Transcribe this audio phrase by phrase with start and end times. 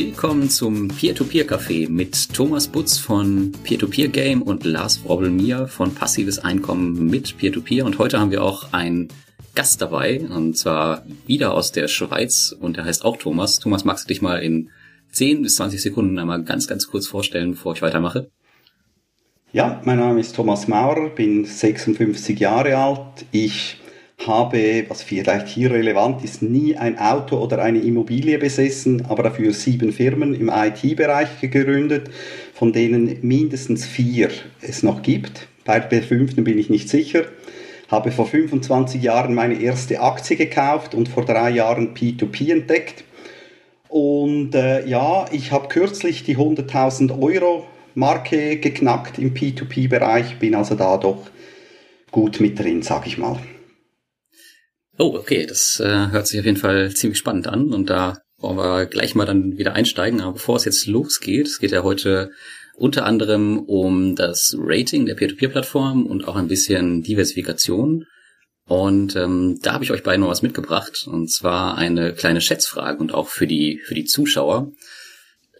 [0.00, 7.36] Willkommen zum Peer-to-Peer-Café mit Thomas Butz von Peer-to-Peer-Game und Lars Wrobbelmier von Passives Einkommen mit
[7.36, 7.84] Peer-to-Peer.
[7.84, 9.08] Und heute haben wir auch einen
[9.56, 13.58] Gast dabei, und zwar wieder aus der Schweiz und der heißt auch Thomas.
[13.58, 14.70] Thomas, magst du dich mal in
[15.10, 18.30] 10 bis 20 Sekunden einmal ganz, ganz kurz vorstellen, bevor ich weitermache?
[19.52, 23.26] Ja, mein Name ist Thomas Maurer, bin 56 Jahre alt.
[23.32, 23.78] Ich
[24.26, 29.52] habe, was vielleicht hier relevant ist, nie ein Auto oder eine Immobilie besessen, aber dafür
[29.52, 32.10] sieben Firmen im IT-Bereich gegründet,
[32.52, 35.46] von denen mindestens vier es noch gibt.
[35.64, 37.24] Bei der fünften bin ich nicht sicher.
[37.88, 43.04] Habe vor 25 Jahren meine erste Aktie gekauft und vor drei Jahren P2P entdeckt.
[43.88, 50.74] Und äh, ja, ich habe kürzlich die 100.000 Euro Marke geknackt im P2P-Bereich, bin also
[50.74, 51.30] da doch
[52.10, 53.38] gut mit drin, sag ich mal.
[55.00, 58.56] Oh, okay, das äh, hört sich auf jeden Fall ziemlich spannend an und da wollen
[58.56, 60.20] wir gleich mal dann wieder einsteigen.
[60.20, 62.32] Aber bevor es jetzt losgeht, es geht ja heute
[62.74, 68.06] unter anderem um das Rating der Peer-to-Peer-Plattform und auch ein bisschen Diversifikation.
[68.66, 72.98] Und ähm, da habe ich euch beiden noch was mitgebracht, und zwar eine kleine Schätzfrage
[72.98, 74.72] und auch für die für die Zuschauer.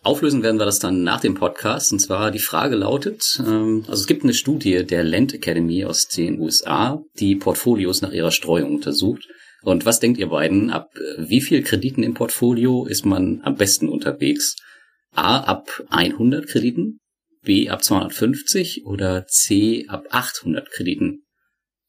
[0.03, 1.93] Auflösen werden wir das dann nach dem Podcast.
[1.93, 6.09] Und zwar die Frage lautet, ähm, also es gibt eine Studie der Land Academy aus
[6.09, 9.29] den USA, die Portfolios nach ihrer Streuung untersucht.
[9.63, 10.71] Und was denkt ihr beiden?
[10.71, 14.57] Ab äh, wie viel Krediten im Portfolio ist man am besten unterwegs?
[15.15, 17.01] A ab 100 Krediten,
[17.43, 21.25] B ab 250 oder C ab 800 Krediten?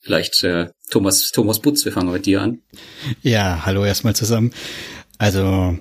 [0.01, 2.61] Vielleicht äh, Thomas Thomas Butz, wir fangen mit dir an.
[3.21, 4.51] Ja, hallo erstmal zusammen.
[5.17, 5.77] Also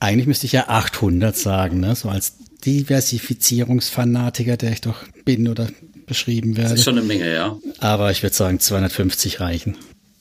[0.00, 1.94] eigentlich müsste ich ja 800 sagen, ne?
[1.94, 5.68] so als Diversifizierungsfanatiker, der ich doch bin oder
[6.06, 6.70] beschrieben werde.
[6.70, 7.56] Das ist schon eine Menge, ja.
[7.80, 9.76] Aber ich würde sagen, 250 reichen.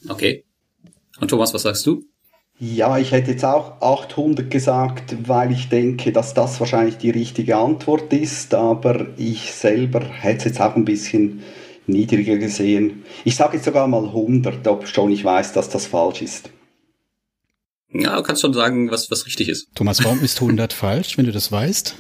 [0.07, 0.44] Okay.
[1.19, 2.03] Und Thomas, was sagst du?
[2.59, 7.56] Ja, ich hätte jetzt auch 800 gesagt, weil ich denke, dass das wahrscheinlich die richtige
[7.57, 11.44] Antwort ist, aber ich selber hätte es jetzt auch ein bisschen
[11.85, 13.03] niedriger gesehen.
[13.25, 16.50] Ich sage jetzt sogar mal 100, ob schon ich weiß, dass das falsch ist.
[17.92, 19.68] Ja, du kannst schon sagen, was, was richtig ist.
[19.75, 21.96] Thomas, warum ist 100 falsch, wenn du das weißt?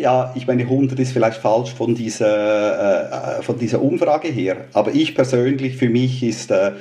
[0.00, 4.66] ja, ich meine, 100 ist vielleicht falsch von dieser, äh, von dieser Umfrage her.
[4.72, 6.72] Aber ich persönlich, für mich ist äh,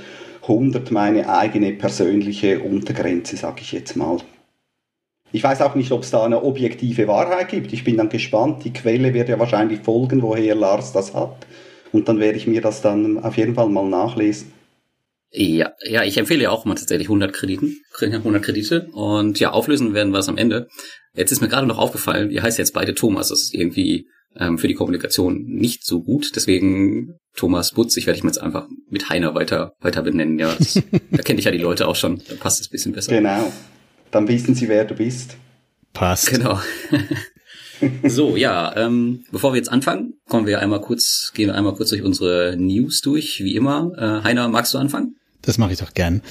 [0.43, 4.17] 100 meine eigene persönliche Untergrenze, sage ich jetzt mal.
[5.31, 7.73] Ich weiß auch nicht, ob es da eine objektive Wahrheit gibt.
[7.73, 8.63] Ich bin dann gespannt.
[8.63, 11.45] Die Quelle wird ja wahrscheinlich folgen, woher Lars das hat.
[11.91, 14.53] Und dann werde ich mir das dann auf jeden Fall mal nachlesen.
[15.37, 19.93] Ja, ja, ich empfehle ja auch mal tatsächlich 100 Krediten, 100 Kredite und ja, auflösen
[19.93, 20.69] werden wir es am Ende.
[21.13, 24.07] Jetzt ist mir gerade noch aufgefallen, ihr heißt jetzt beide Thomas, das ist irgendwie
[24.37, 28.69] ähm, für die Kommunikation nicht so gut, deswegen Thomas Butz, ich werde dich jetzt einfach
[28.89, 30.81] mit Heiner weiter, weiter benennen, ja, das,
[31.11, 33.11] da kenne ich ja die Leute auch schon, da passt es ein bisschen besser.
[33.11, 33.51] Genau,
[34.11, 35.35] dann wissen sie, wer du bist.
[35.91, 36.29] Passt.
[36.29, 36.61] Genau.
[38.07, 41.89] so, ja, ähm, bevor wir jetzt anfangen, kommen wir einmal kurz, gehen wir einmal kurz
[41.89, 43.91] durch unsere News durch, wie immer.
[43.97, 45.15] Äh, Heiner, magst du anfangen?
[45.45, 46.21] Das mache ich doch gern.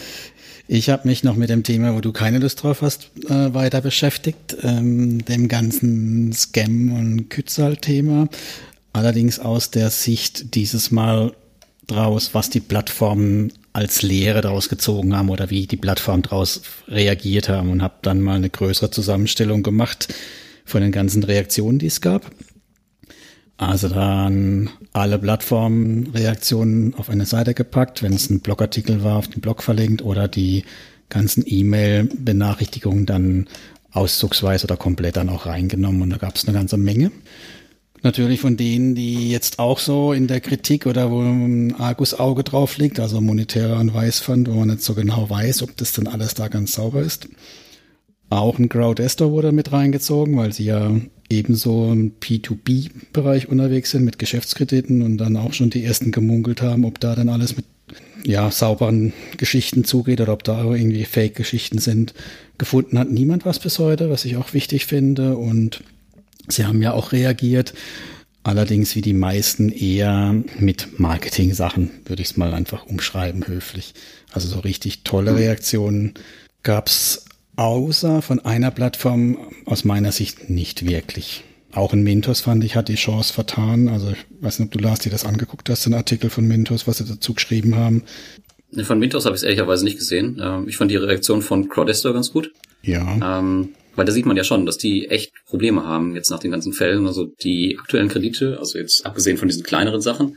[0.66, 3.82] Ich habe mich noch mit dem Thema, wo du keine Lust drauf hast, äh, weiter
[3.82, 8.28] beschäftigt, ähm, dem ganzen Scam- und Kützal-Thema.
[8.94, 11.32] Allerdings aus der Sicht dieses Mal
[11.86, 17.48] draus, was die Plattformen als Lehre daraus gezogen haben oder wie die Plattformen daraus reagiert
[17.48, 20.14] haben und habe dann mal eine größere Zusammenstellung gemacht
[20.64, 22.31] von den ganzen Reaktionen, die es gab.
[23.69, 29.41] Also dann alle Plattformreaktionen auf eine Seite gepackt, wenn es ein Blogartikel war, auf den
[29.41, 30.64] Blog verlinkt oder die
[31.08, 33.47] ganzen E-Mail-Benachrichtigungen dann
[33.92, 37.12] auszugsweise oder komplett dann auch reingenommen und da gab es eine ganze Menge.
[38.02, 42.76] Natürlich von denen, die jetzt auch so in der Kritik oder wo ein Argus-Auge drauf
[42.76, 46.34] liegt, also monetärer und Weißfund, wo man nicht so genau weiß, ob das dann alles
[46.34, 47.28] da ganz sauber ist.
[48.34, 50.90] Auch ein Crowdestor wurde mit reingezogen, weil sie ja
[51.31, 56.84] ebenso im P2B-Bereich unterwegs sind mit Geschäftskrediten und dann auch schon die ersten gemunkelt haben,
[56.84, 57.64] ob da dann alles mit
[58.25, 62.12] ja, sauberen Geschichten zugeht oder ob da irgendwie Fake-Geschichten sind.
[62.58, 65.36] Gefunden hat niemand was bis heute, was ich auch wichtig finde.
[65.36, 65.84] Und
[66.48, 67.72] sie haben ja auch reagiert.
[68.42, 73.94] Allerdings wie die meisten eher mit Marketing-Sachen, würde ich es mal einfach umschreiben, höflich.
[74.32, 75.36] Also so richtig tolle.
[75.36, 76.14] Reaktionen
[76.64, 77.26] gab's
[77.56, 81.45] Außer von einer Plattform aus meiner Sicht nicht wirklich.
[81.73, 83.89] Auch in Mintos fand ich, hat die Chance vertan.
[83.89, 86.87] Also ich weiß nicht, ob du Lars dir das angeguckt hast, den Artikel von Mintos,
[86.87, 88.05] was sie dazu geschrieben haben.
[88.83, 90.41] Von Mintos habe ich es ehrlicherweise nicht gesehen.
[90.43, 92.53] Ähm, ich fand die Reaktion von Crowdestor ganz gut.
[92.83, 93.39] Ja.
[93.39, 96.51] Ähm, weil da sieht man ja schon, dass die echt Probleme haben jetzt nach den
[96.51, 97.06] ganzen Fällen.
[97.06, 100.37] Also die aktuellen Kredite, also jetzt abgesehen von diesen kleineren Sachen,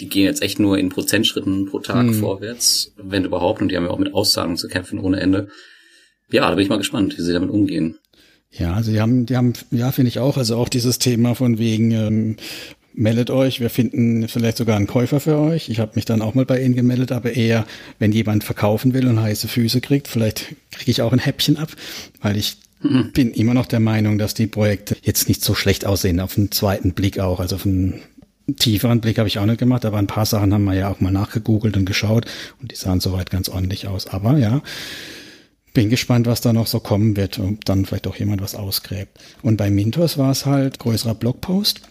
[0.00, 2.14] die gehen jetzt echt nur in Prozentschritten pro Tag hm.
[2.14, 3.60] vorwärts, wenn überhaupt.
[3.60, 5.48] Und die haben ja auch mit Auszahlungen zu kämpfen ohne Ende.
[6.32, 7.96] Ja, da bin ich mal gespannt, wie sie damit umgehen.
[8.52, 11.58] Ja, also die haben, die haben, ja, finde ich auch, also auch dieses Thema von
[11.58, 12.36] wegen, ähm,
[12.92, 15.68] meldet euch, wir finden vielleicht sogar einen Käufer für euch.
[15.68, 17.66] Ich habe mich dann auch mal bei ihnen gemeldet, aber eher,
[17.98, 21.70] wenn jemand verkaufen will und heiße Füße kriegt, vielleicht kriege ich auch ein Häppchen ab,
[22.20, 23.12] weil ich mhm.
[23.12, 26.50] bin immer noch der Meinung, dass die Projekte jetzt nicht so schlecht aussehen, auf den
[26.50, 28.00] zweiten Blick auch, also auf einen
[28.56, 31.00] tieferen Blick habe ich auch nicht gemacht, aber ein paar Sachen haben wir ja auch
[31.00, 32.26] mal nachgegoogelt und geschaut
[32.60, 34.08] und die sahen soweit ganz ordentlich aus.
[34.08, 34.62] Aber ja,
[35.72, 39.18] bin gespannt, was da noch so kommen wird und dann vielleicht auch jemand was ausgräbt.
[39.42, 41.82] Und bei Mintos war es halt größerer Blogpost.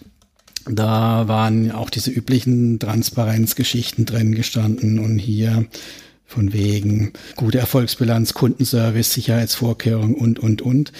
[0.66, 5.66] Da waren auch diese üblichen Transparenzgeschichten drin gestanden und hier
[6.26, 10.92] von wegen gute Erfolgsbilanz, Kundenservice, Sicherheitsvorkehrungen und, und, und.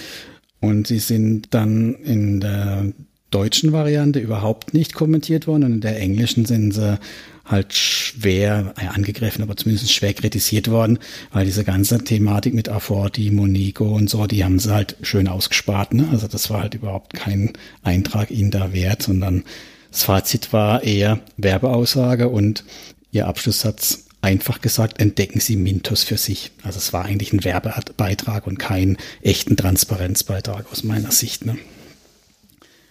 [0.59, 2.91] Und sie sind dann in der
[3.29, 6.99] deutschen Variante überhaupt nicht kommentiert worden und in der englischen sind sie
[7.45, 10.99] halt schwer ja, angegriffen, aber zumindest schwer kritisiert worden,
[11.31, 15.93] weil diese ganze Thematik mit Aforti, Monico und so, die haben sie halt schön ausgespart.
[15.93, 16.07] Ne?
[16.11, 17.53] Also das war halt überhaupt kein
[17.83, 19.43] Eintrag ihnen da wert, sondern
[19.91, 22.63] das Fazit war eher Werbeaussage und
[23.11, 26.51] ihr Abschlusssatz einfach gesagt, entdecken Sie Mintos für sich.
[26.63, 31.45] Also es war eigentlich ein Werbebeitrag und kein echten Transparenzbeitrag aus meiner Sicht.
[31.45, 31.57] Ne?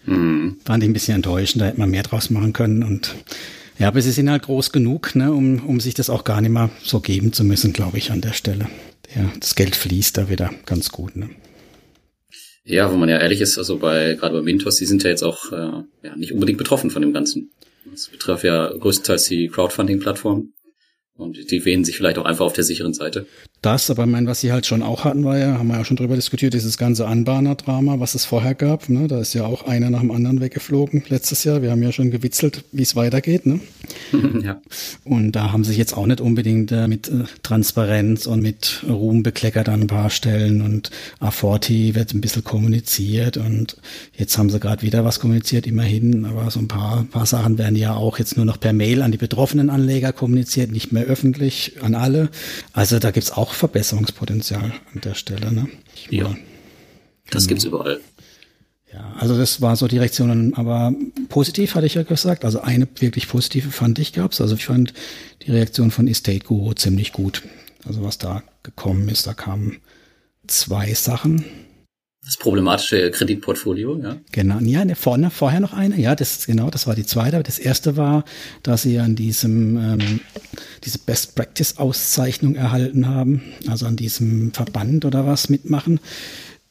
[0.04, 0.56] Hm.
[0.64, 3.14] Fand ich ein bisschen enttäuschend, da hätte man mehr draus machen können und
[3.80, 6.50] ja, aber sie sind halt groß genug, ne, um, um sich das auch gar nicht
[6.50, 8.68] mehr so geben zu müssen, glaube ich, an der Stelle.
[9.16, 11.16] Ja, das Geld fließt da wieder ganz gut.
[11.16, 11.30] Ne?
[12.62, 15.22] Ja, wo man ja ehrlich ist, also bei gerade bei Mintos, die sind ja jetzt
[15.22, 17.52] auch äh, ja, nicht unbedingt betroffen von dem Ganzen.
[17.90, 20.52] Das betrifft ja größtenteils die Crowdfunding-Plattform.
[21.14, 23.26] Und die wählen sich vielleicht auch einfach auf der sicheren Seite.
[23.62, 25.84] Das, aber ich meine, was sie halt schon auch hatten, war ja, haben wir ja
[25.84, 28.88] schon drüber diskutiert, dieses ganze Anbahner-Drama, was es vorher gab.
[28.88, 29.06] Ne?
[29.06, 31.60] Da ist ja auch einer nach dem anderen weggeflogen letztes Jahr.
[31.60, 33.44] Wir haben ja schon gewitzelt, wie es weitergeht.
[33.44, 33.60] Ne?
[34.42, 34.62] ja.
[35.04, 39.22] Und da haben sich jetzt auch nicht unbedingt äh, mit äh, Transparenz und mit Ruhm
[39.22, 40.62] bekleckert an ein paar Stellen.
[40.62, 43.36] Und Aforti wird ein bisschen kommuniziert.
[43.36, 43.76] Und
[44.16, 46.24] jetzt haben sie gerade wieder was kommuniziert, immerhin.
[46.24, 49.12] Aber so ein paar, paar Sachen werden ja auch jetzt nur noch per Mail an
[49.12, 52.30] die betroffenen Anleger kommuniziert, nicht mehr öffentlich an alle.
[52.72, 55.52] Also da gibt's auch Verbesserungspotenzial an der Stelle.
[55.52, 55.68] Ne?
[56.08, 56.36] Ja, ja.
[57.30, 57.48] das genau.
[57.48, 58.00] gibt's überall.
[58.92, 60.92] Ja, also das war so die Reaktion, aber
[61.28, 62.44] positiv hatte ich ja gesagt.
[62.44, 64.40] Also eine wirklich positive fand ich gab's.
[64.40, 64.94] Also ich fand
[65.42, 67.42] die Reaktion von Estate Guru ziemlich gut.
[67.86, 69.76] Also was da gekommen ist, da kamen
[70.48, 71.44] zwei Sachen.
[72.24, 74.16] Das problematische Kreditportfolio, ja.
[74.30, 77.42] Genau, ja, ne, vorne, vorher noch eine, ja, das genau, das war die zweite.
[77.42, 78.24] Das erste war,
[78.62, 80.20] dass sie an diesem ähm,
[80.84, 85.98] diese Best Practice Auszeichnung erhalten haben, also an diesem Verband oder was mitmachen,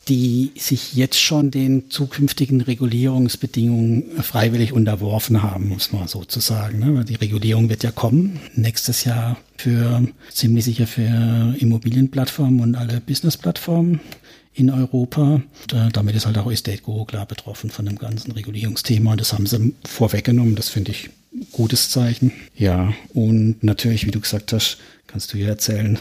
[0.08, 6.80] die sich jetzt schon den zukünftigen Regulierungsbedingungen freiwillig unterworfen haben, muss man sozusagen.
[6.80, 7.06] Ne?
[7.06, 14.00] Die Regulierung wird ja kommen nächstes Jahr für ziemlich sicher für Immobilienplattformen und alle Businessplattformen
[14.60, 15.42] in Europa.
[15.68, 19.12] Da, damit ist halt auch Estate Go klar betroffen von dem ganzen Regulierungsthema.
[19.12, 20.56] Und das haben sie vorweggenommen.
[20.56, 22.32] Das finde ich ein gutes Zeichen.
[22.56, 24.78] Ja, und natürlich, wie du gesagt hast,
[25.08, 26.00] kannst du hier erzählen.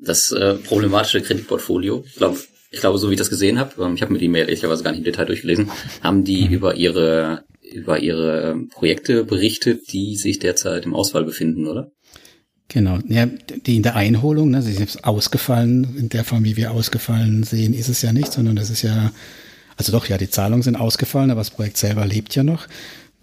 [0.00, 2.38] Das äh, problematische Kreditportfolio, ich glaube,
[2.70, 4.82] ich glaube, so wie ich das gesehen habe, ähm, ich habe mir die Mail ehrlicherweise
[4.82, 5.70] gar nicht im Detail durchgelesen,
[6.02, 6.54] haben die mhm.
[6.54, 11.90] über ihre über ihre ähm, Projekte berichtet, die sich derzeit im Auswahl befinden, oder?
[12.72, 13.26] Genau, ja,
[13.66, 17.74] die in der Einholung, ne, sie ist ausgefallen, in der Form, wie wir ausgefallen sehen,
[17.74, 19.12] ist es ja nicht, sondern das ist ja,
[19.76, 22.66] also doch, ja, die Zahlungen sind ausgefallen, aber das Projekt selber lebt ja noch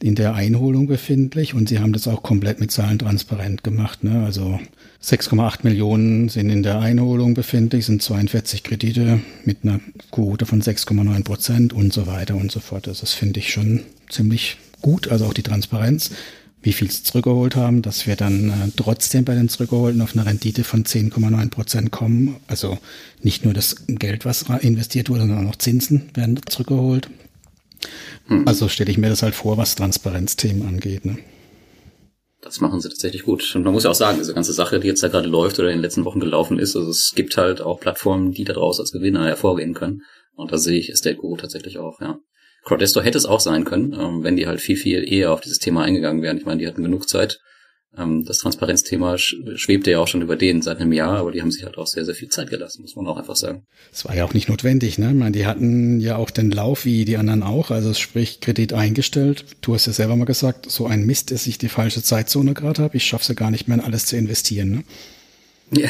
[0.01, 4.03] in der Einholung befindlich und sie haben das auch komplett mit Zahlen transparent gemacht.
[4.03, 4.23] Ne?
[4.23, 4.59] Also
[5.03, 11.23] 6,8 Millionen sind in der Einholung befindlich, sind 42 Kredite mit einer Quote von 6,9
[11.23, 12.87] Prozent und so weiter und so fort.
[12.87, 16.11] Also das finde ich schon ziemlich gut, also auch die Transparenz
[16.61, 20.25] wie viel sie zurückgeholt haben, dass wir dann äh, trotzdem bei den Zurückgeholten auf eine
[20.25, 22.35] Rendite von 10,9 Prozent kommen.
[22.47, 22.77] Also
[23.21, 27.09] nicht nur das Geld, was investiert wurde, sondern auch Zinsen werden zurückgeholt.
[28.27, 28.47] Mhm.
[28.47, 31.05] Also stelle ich mir das halt vor, was Transparenzthemen angeht.
[31.05, 31.17] Ne?
[32.41, 33.55] Das machen sie tatsächlich gut.
[33.55, 35.69] Und man muss ja auch sagen, diese ganze Sache, die jetzt da gerade läuft oder
[35.69, 38.91] in den letzten Wochen gelaufen ist, also es gibt halt auch Plattformen, die daraus als
[38.91, 40.01] Gewinner hervorgehen können.
[40.35, 42.17] Und da sehe ich Estate Guru tatsächlich auch, ja.
[42.69, 45.57] Crowdesto hätte es auch sein können, ähm, wenn die halt viel, viel eher auf dieses
[45.57, 46.37] Thema eingegangen wären.
[46.37, 47.39] Ich meine, die hatten genug Zeit.
[47.97, 51.49] Ähm, das Transparenzthema schwebte ja auch schon über denen seit einem Jahr, aber die haben
[51.49, 53.63] sich halt auch sehr, sehr viel Zeit gelassen, muss man auch einfach sagen.
[53.91, 55.09] Es war ja auch nicht notwendig, ne?
[55.09, 58.73] Ich meine, die hatten ja auch den Lauf wie die anderen auch, also sprich Kredit
[58.73, 59.45] eingestellt.
[59.61, 62.83] Du hast ja selber mal gesagt, so ein Mist, dass ich die falsche Zeitzone gerade
[62.83, 62.97] habe.
[62.97, 64.83] Ich schaffe es ja gar nicht mehr, in alles zu investieren, ne?
[65.71, 65.89] Ja.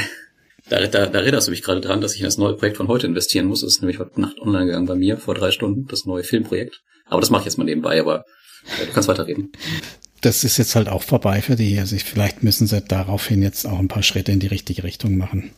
[0.70, 2.88] Da, da, da erinnerst du mich gerade dran, dass ich in das neue Projekt von
[2.88, 3.62] heute investieren muss.
[3.62, 6.82] Das ist nämlich heute Nacht online gegangen bei mir, vor drei Stunden, das neue Filmprojekt.
[7.08, 8.24] Aber das mache ich jetzt mal nebenbei, aber
[8.80, 9.52] äh, du kannst weiterreden.
[10.22, 11.80] Das ist jetzt halt auch vorbei für die.
[11.80, 15.18] Also ich, vielleicht müssen sie daraufhin jetzt auch ein paar Schritte in die richtige Richtung
[15.18, 15.52] machen.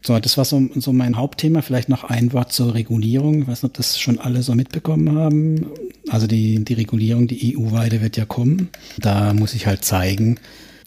[0.00, 1.60] So, das war so, so mein Hauptthema.
[1.62, 3.42] Vielleicht noch ein Wort zur Regulierung.
[3.42, 5.66] Ich weiß nicht, ob das schon alle so mitbekommen haben.
[6.08, 8.68] Also die, die Regulierung, die EU-weite wird ja kommen.
[8.98, 10.38] Da muss ich halt zeigen,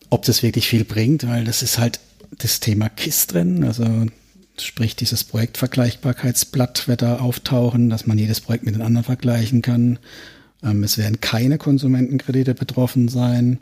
[0.10, 2.00] ob das wirklich viel bringt, weil das ist halt
[2.40, 3.64] das Thema KISS drin.
[3.64, 3.86] Also
[4.58, 10.00] sprich dieses Projektvergleichbarkeitsblatt wird da auftauchen, dass man jedes Projekt mit den anderen vergleichen kann.
[10.64, 13.60] Ähm, es werden keine Konsumentenkredite betroffen sein.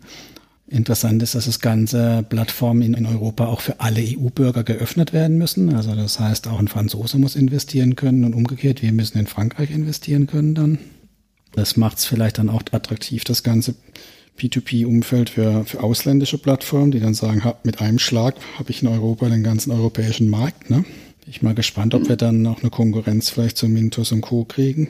[0.69, 5.37] Interessant ist, dass das ganze Plattformen in, in Europa auch für alle EU-Bürger geöffnet werden
[5.37, 5.73] müssen.
[5.73, 9.71] Also das heißt, auch ein Franzose muss investieren können und umgekehrt, wir müssen in Frankreich
[9.71, 10.79] investieren können dann.
[11.53, 13.75] Das macht es vielleicht dann auch attraktiv, das ganze
[14.37, 18.87] P2P-Umfeld für, für ausländische Plattformen, die dann sagen, hab, mit einem Schlag habe ich in
[18.87, 20.69] Europa den ganzen europäischen Markt.
[20.69, 20.77] Ne?
[20.77, 24.45] Bin ich mal gespannt, ob wir dann noch eine Konkurrenz vielleicht zu Mintos und Co.
[24.45, 24.89] kriegen.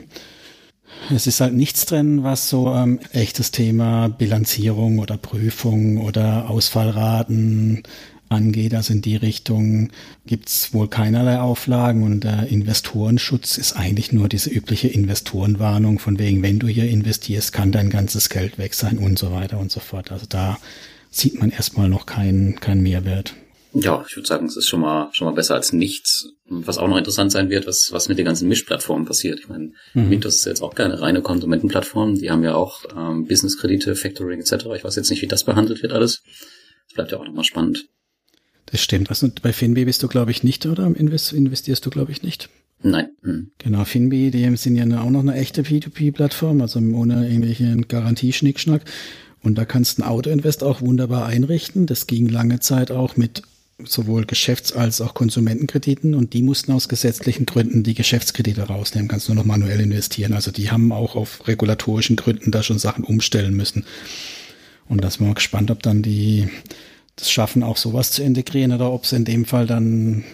[1.14, 7.82] Es ist halt nichts drin, was so ähm, echtes Thema Bilanzierung oder Prüfung oder Ausfallraten
[8.28, 8.74] angeht.
[8.74, 9.90] Also in die Richtung
[10.26, 16.42] gibt's wohl keinerlei Auflagen und der Investorenschutz ist eigentlich nur diese übliche Investorenwarnung von wegen,
[16.42, 19.80] wenn du hier investierst, kann dein ganzes Geld weg sein und so weiter und so
[19.80, 20.12] fort.
[20.12, 20.58] Also da
[21.10, 23.34] sieht man erstmal noch keinen keinen Mehrwert.
[23.74, 26.30] Ja, ich würde sagen, es ist schon mal schon mal besser als nichts.
[26.46, 29.40] Was auch noch interessant sein wird, was was mit den ganzen Mischplattformen passiert.
[29.40, 30.08] Ich meine, mhm.
[30.08, 32.14] Mintos ist jetzt auch keine reine Konsumentenplattform.
[32.14, 34.66] Die haben ja auch ähm, Businesskredite, Factoring etc.
[34.76, 36.22] Ich weiß jetzt nicht, wie das behandelt wird alles.
[36.86, 37.88] Das bleibt ja auch nochmal spannend.
[38.70, 39.10] Das stimmt.
[39.10, 40.86] Also bei Finbi bist du, glaube ich, nicht, oder?
[40.94, 42.50] Invest investierst du, glaube ich, nicht.
[42.82, 43.08] Nein.
[43.22, 43.50] Hm.
[43.58, 48.82] Genau, Finbi, die sind ja auch noch eine echte P2P-Plattform, also ohne irgendwelchen Garantieschnickschnack.
[49.42, 51.86] Und da kannst du ein Autoinvest auch wunderbar einrichten.
[51.86, 53.42] Das ging lange Zeit auch mit
[53.84, 59.28] sowohl Geschäfts- als auch Konsumentenkrediten und die mussten aus gesetzlichen Gründen die Geschäftskredite rausnehmen, kannst
[59.28, 60.32] nur noch manuell investieren.
[60.32, 63.84] Also die haben auch auf regulatorischen Gründen da schon Sachen umstellen müssen.
[64.88, 66.48] Und das war gespannt, ob dann die
[67.18, 70.24] das schaffen, auch sowas zu integrieren oder ob es in dem Fall dann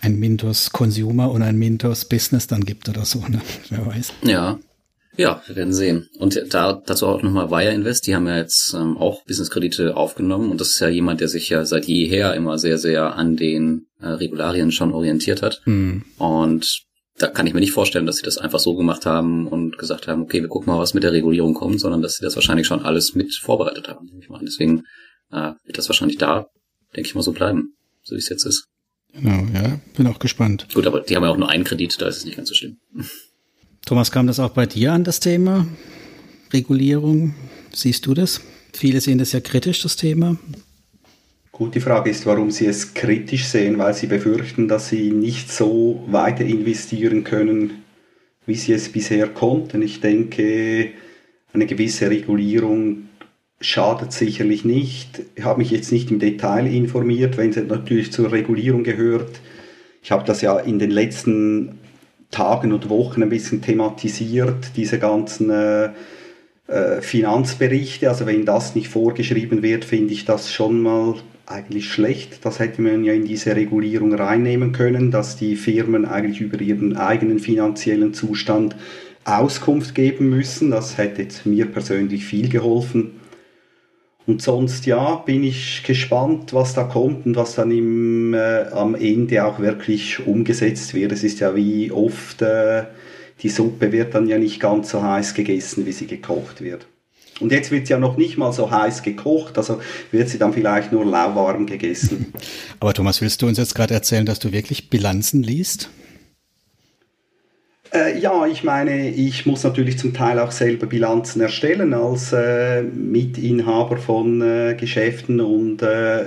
[0.00, 3.40] ein Mintos Consumer und ein Mintos Business dann gibt oder so, ne?
[3.70, 4.12] Wer weiß.
[4.22, 4.58] Ja.
[5.16, 6.08] Ja, wir werden sehen.
[6.18, 10.50] Und da dazu auch nochmal Wire Invest, die haben ja jetzt ähm, auch Businesskredite aufgenommen
[10.50, 13.86] und das ist ja jemand, der sich ja seit jeher immer sehr, sehr an den
[14.00, 15.62] äh, Regularien schon orientiert hat.
[15.66, 16.04] Mhm.
[16.18, 16.84] Und
[17.16, 20.08] da kann ich mir nicht vorstellen, dass sie das einfach so gemacht haben und gesagt
[20.08, 22.66] haben, okay, wir gucken mal, was mit der Regulierung kommt, sondern dass sie das wahrscheinlich
[22.66, 24.10] schon alles mit vorbereitet haben.
[24.20, 24.82] Ich meine, deswegen
[25.30, 26.46] äh, wird das wahrscheinlich da,
[26.94, 28.66] denke ich mal, so bleiben, so wie es jetzt ist.
[29.12, 30.66] Genau, ja, bin auch gespannt.
[30.74, 32.54] Gut, aber die haben ja auch nur einen Kredit, da ist es nicht ganz so
[32.54, 32.78] schlimm.
[33.86, 35.66] Thomas, kam das auch bei dir an, das Thema
[36.52, 37.34] Regulierung?
[37.72, 38.40] Siehst du das?
[38.72, 40.36] Viele sehen das ja kritisch, das Thema.
[41.52, 45.52] Gut, die Frage ist, warum Sie es kritisch sehen, weil Sie befürchten, dass Sie nicht
[45.52, 47.84] so weiter investieren können,
[48.46, 49.82] wie Sie es bisher konnten.
[49.82, 50.90] Ich denke,
[51.52, 53.08] eine gewisse Regulierung
[53.64, 55.22] schadet sicherlich nicht.
[55.34, 59.40] Ich habe mich jetzt nicht im Detail informiert, wenn es natürlich zur Regulierung gehört.
[60.02, 61.78] Ich habe das ja in den letzten
[62.30, 65.90] Tagen und Wochen ein bisschen thematisiert, diese ganzen äh,
[66.66, 68.08] äh, Finanzberichte.
[68.08, 71.14] Also wenn das nicht vorgeschrieben wird, finde ich das schon mal
[71.46, 72.44] eigentlich schlecht.
[72.44, 76.96] Das hätte man ja in diese Regulierung reinnehmen können, dass die Firmen eigentlich über ihren
[76.96, 78.76] eigenen finanziellen Zustand
[79.24, 80.70] Auskunft geben müssen.
[80.70, 83.12] Das hätte jetzt mir persönlich viel geholfen.
[84.26, 88.94] Und sonst ja, bin ich gespannt, was da kommt und was dann im, äh, am
[88.94, 91.12] Ende auch wirklich umgesetzt wird.
[91.12, 92.84] Es ist ja wie oft, äh,
[93.42, 96.86] die Suppe wird dann ja nicht ganz so heiß gegessen, wie sie gekocht wird.
[97.40, 99.80] Und jetzt wird sie ja noch nicht mal so heiß gekocht, also
[100.12, 102.32] wird sie dann vielleicht nur lauwarm gegessen.
[102.80, 105.90] Aber Thomas, willst du uns jetzt gerade erzählen, dass du wirklich Bilanzen liest?
[107.94, 112.82] Äh, ja, ich meine, ich muss natürlich zum Teil auch selber Bilanzen erstellen als äh,
[112.82, 116.24] Mitinhaber von äh, Geschäften und äh,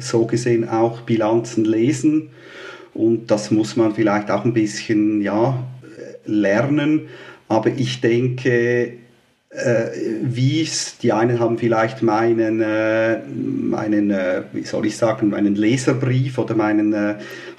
[0.00, 2.28] so gesehen auch Bilanzen lesen.
[2.92, 5.64] Und das muss man vielleicht auch ein bisschen ja,
[6.26, 7.08] lernen.
[7.48, 8.92] Aber ich denke,
[9.48, 9.86] äh,
[10.22, 15.54] wie es, die einen haben vielleicht meinen, äh, meinen äh, wie soll ich sagen, meinen
[15.54, 17.14] Leserbrief oder meinen äh,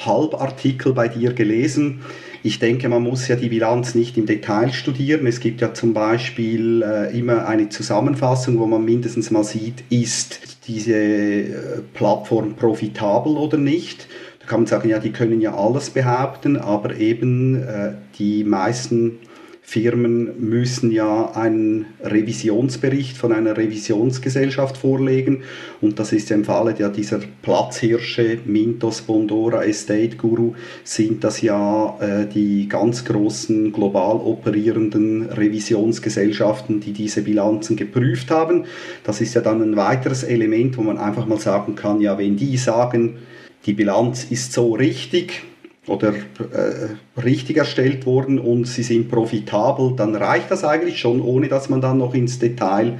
[0.05, 2.01] Halbartikel bei dir gelesen.
[2.45, 5.25] Ich denke, man muss ja die Bilanz nicht im Detail studieren.
[5.25, 10.67] Es gibt ja zum Beispiel äh, immer eine Zusammenfassung, wo man mindestens mal sieht, ist
[10.67, 11.53] diese äh,
[11.93, 14.09] Plattform profitabel oder nicht.
[14.41, 19.19] Da kann man sagen, ja, die können ja alles behaupten, aber eben äh, die meisten
[19.65, 25.43] Firmen müssen ja einen Revisionsbericht von einer Revisionsgesellschaft vorlegen
[25.79, 30.53] und das ist im Falle ja dieser Platzhirsche, Mintos, Bondora, Estate Guru,
[30.83, 38.65] sind das ja äh, die ganz großen global operierenden Revisionsgesellschaften, die diese Bilanzen geprüft haben.
[39.05, 42.35] Das ist ja dann ein weiteres Element, wo man einfach mal sagen kann, ja, wenn
[42.35, 43.17] die sagen,
[43.65, 45.43] die Bilanz ist so richtig
[45.87, 51.49] oder äh, richtig erstellt worden und sie sind profitabel, dann reicht das eigentlich schon, ohne
[51.49, 52.99] dass man dann noch ins Detail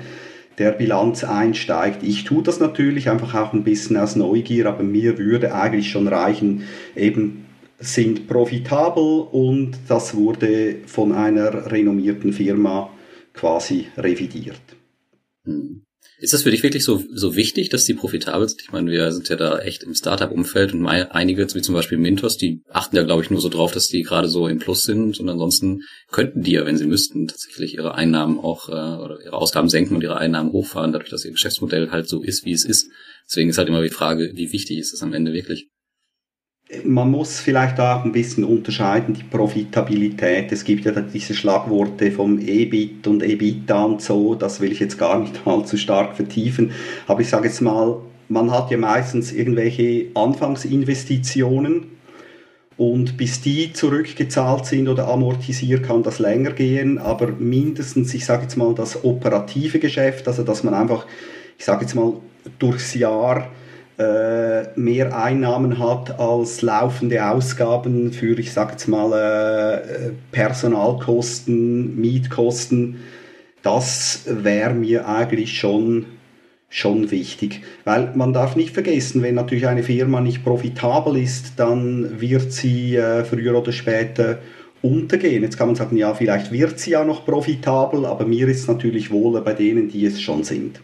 [0.58, 2.04] der Bilanz einsteigt.
[2.04, 6.08] Ich tue das natürlich einfach auch ein bisschen aus Neugier, aber mir würde eigentlich schon
[6.08, 6.64] reichen,
[6.96, 7.46] eben
[7.80, 12.90] sind profitabel und das wurde von einer renommierten Firma
[13.34, 14.62] quasi revidiert.
[15.46, 15.83] Hm.
[16.24, 18.62] Ist das für dich wirklich so, so wichtig, dass die profitabel sind?
[18.62, 22.38] Ich meine, wir sind ja da echt im Startup-Umfeld und einige, wie zum Beispiel Mintos,
[22.38, 25.20] die achten ja, glaube ich, nur so drauf, dass die gerade so im Plus sind
[25.20, 29.34] und ansonsten könnten die ja, wenn sie müssten, tatsächlich ihre Einnahmen auch äh, oder ihre
[29.34, 32.64] Ausgaben senken und ihre Einnahmen hochfahren, dadurch, dass ihr Geschäftsmodell halt so ist, wie es
[32.64, 32.90] ist.
[33.28, 35.68] Deswegen ist halt immer die Frage, wie wichtig ist das am Ende wirklich?
[36.86, 40.52] Man muss vielleicht auch ein bisschen unterscheiden, die Profitabilität.
[40.52, 44.98] Es gibt ja diese Schlagworte vom EBIT und EBITDA und so, das will ich jetzt
[44.98, 46.72] gar nicht allzu stark vertiefen.
[47.08, 47.98] Aber ich sage jetzt mal,
[48.30, 51.88] man hat ja meistens irgendwelche Anfangsinvestitionen
[52.78, 56.98] und bis die zurückgezahlt sind oder amortisiert, kann das länger gehen.
[56.98, 61.06] Aber mindestens, ich sage jetzt mal, das operative Geschäft, also dass man einfach,
[61.58, 62.14] ich sage jetzt mal,
[62.58, 63.50] durchs Jahr
[63.98, 73.02] mehr Einnahmen hat als laufende Ausgaben für, ich sage jetzt mal, äh, Personalkosten, Mietkosten,
[73.62, 76.06] das wäre mir eigentlich schon,
[76.70, 77.62] schon wichtig.
[77.86, 82.96] Weil man darf nicht vergessen, wenn natürlich eine Firma nicht profitabel ist, dann wird sie
[82.96, 84.40] äh, früher oder später
[84.82, 85.44] untergehen.
[85.44, 89.12] Jetzt kann man sagen, ja, vielleicht wird sie ja noch profitabel, aber mir ist natürlich
[89.12, 90.82] wohl bei denen, die es schon sind.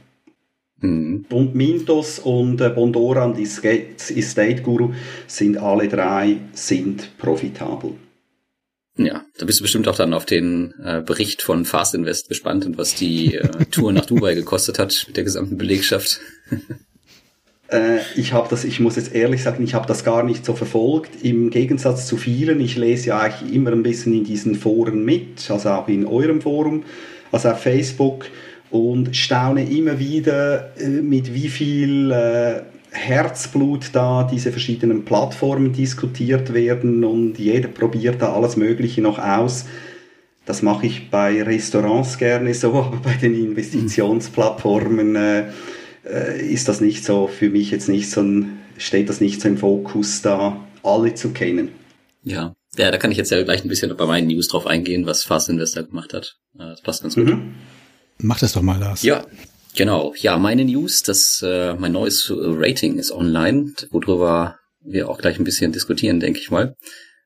[0.81, 1.25] Mhm.
[1.29, 4.93] Und Mintos und äh, Bondora und Estate Guru
[5.27, 7.93] sind alle drei sind profitabel.
[8.97, 12.65] Ja, da bist du bestimmt auch dann auf den äh, Bericht von Fast Invest gespannt
[12.65, 16.19] und was die äh, Tour nach Dubai gekostet hat mit der gesamten Belegschaft.
[17.69, 20.53] äh, ich habe das, ich muss jetzt ehrlich sagen, ich habe das gar nicht so
[20.53, 21.23] verfolgt.
[21.23, 25.49] Im Gegensatz zu vielen, ich lese ja eigentlich immer ein bisschen in diesen Foren mit,
[25.49, 26.83] also auch in eurem Forum,
[27.31, 28.25] also auf Facebook
[28.71, 36.53] und staune immer wieder, äh, mit wie viel äh, Herzblut da diese verschiedenen Plattformen diskutiert
[36.53, 39.65] werden und jeder probiert da alles Mögliche noch aus.
[40.45, 45.43] Das mache ich bei Restaurants gerne so, aber bei den Investitionsplattformen äh,
[46.05, 49.47] äh, ist das nicht so, für mich jetzt nicht so ein, steht das nicht so
[49.47, 51.69] im Fokus, da alle zu kennen.
[52.23, 55.05] Ja, ja, da kann ich jetzt ja gleich ein bisschen bei meinen News drauf eingehen,
[55.05, 56.37] was Fast Investor gemacht hat.
[56.53, 57.25] Das passt ganz gut.
[57.25, 57.55] Mhm.
[58.21, 59.03] Mach das doch mal, Lars.
[59.03, 59.25] Ja,
[59.75, 60.13] genau.
[60.17, 65.45] Ja, meine News, das äh, mein neues Rating ist online, worüber wir auch gleich ein
[65.45, 66.75] bisschen diskutieren, denke ich mal.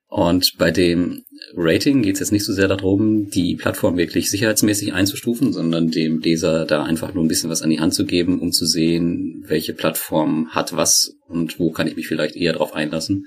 [0.08, 1.24] Und bei dem
[1.56, 6.20] Rating geht es jetzt nicht so sehr darum, die Plattform wirklich sicherheitsmäßig einzustufen, sondern dem
[6.20, 9.44] Leser da einfach nur ein bisschen was an die Hand zu geben, um zu sehen,
[9.48, 13.26] welche Plattform hat was und wo kann ich mich vielleicht eher drauf einlassen.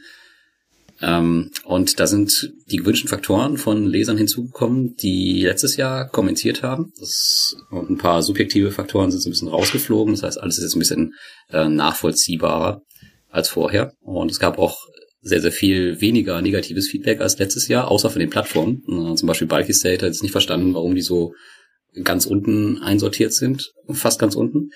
[1.03, 6.93] Ähm, und da sind die gewünschten Faktoren von Lesern hinzugekommen, die letztes Jahr kommentiert haben.
[6.99, 10.15] Das, und ein paar subjektive Faktoren sind so ein bisschen rausgeflogen.
[10.15, 11.15] Das heißt, alles ist jetzt ein bisschen
[11.51, 12.83] äh, nachvollziehbarer
[13.29, 13.93] als vorher.
[14.01, 14.79] Und es gab auch
[15.21, 18.83] sehr, sehr viel weniger negatives Feedback als letztes Jahr, außer von den Plattformen.
[18.89, 21.35] Äh, zum Beispiel Bulky State hat jetzt nicht verstanden, warum die so
[22.05, 24.71] ganz unten einsortiert sind, fast ganz unten.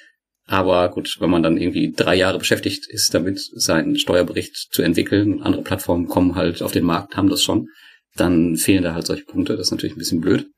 [0.50, 5.42] Aber gut, wenn man dann irgendwie drei Jahre beschäftigt ist, damit seinen Steuerbericht zu entwickeln,
[5.42, 7.68] andere Plattformen kommen halt auf den Markt, haben das schon,
[8.16, 9.56] dann fehlen da halt solche Punkte.
[9.56, 10.48] Das ist natürlich ein bisschen blöd.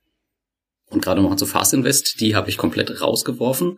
[0.89, 3.77] Und gerade noch zu Fast Invest, die habe ich komplett rausgeworfen,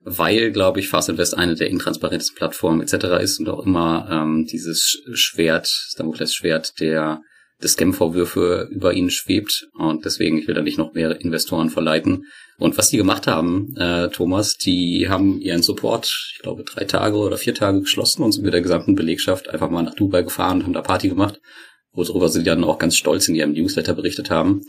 [0.00, 3.22] weil, glaube ich, Fast Invest eine der intransparentesten Plattformen etc.
[3.22, 7.22] ist und auch immer ähm, dieses Schwert, Damokles Schwert der
[7.62, 12.26] des Scam-Vorwürfe über ihnen schwebt und deswegen, ich will da nicht noch mehr Investoren verleiten.
[12.58, 17.16] Und was die gemacht haben, äh, Thomas, die haben ihren Support, ich glaube, drei Tage
[17.16, 20.58] oder vier Tage geschlossen und sind mit der gesamten Belegschaft einfach mal nach Dubai gefahren
[20.58, 21.40] und haben da Party gemacht,
[21.92, 24.62] worüber sie dann auch ganz stolz in ihrem Newsletter berichtet haben.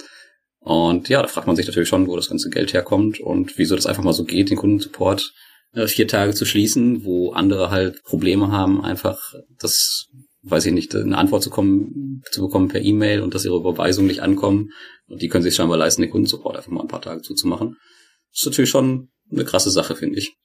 [0.60, 3.76] Und ja, da fragt man sich natürlich schon, wo das ganze Geld herkommt und wieso
[3.76, 5.34] das einfach mal so geht, den Kundensupport
[5.74, 10.08] äh, vier Tage zu schließen, wo andere halt Probleme haben, einfach das
[10.50, 14.08] weiß ich nicht, eine Antwort zu, kommen, zu bekommen per E-Mail und dass ihre Überweisungen
[14.08, 14.72] nicht ankommen.
[15.08, 17.78] Und die können sich scheinbar leisten, den Kundensupport einfach mal ein paar Tage zuzumachen.
[18.32, 20.36] Das ist natürlich schon eine krasse Sache, finde ich.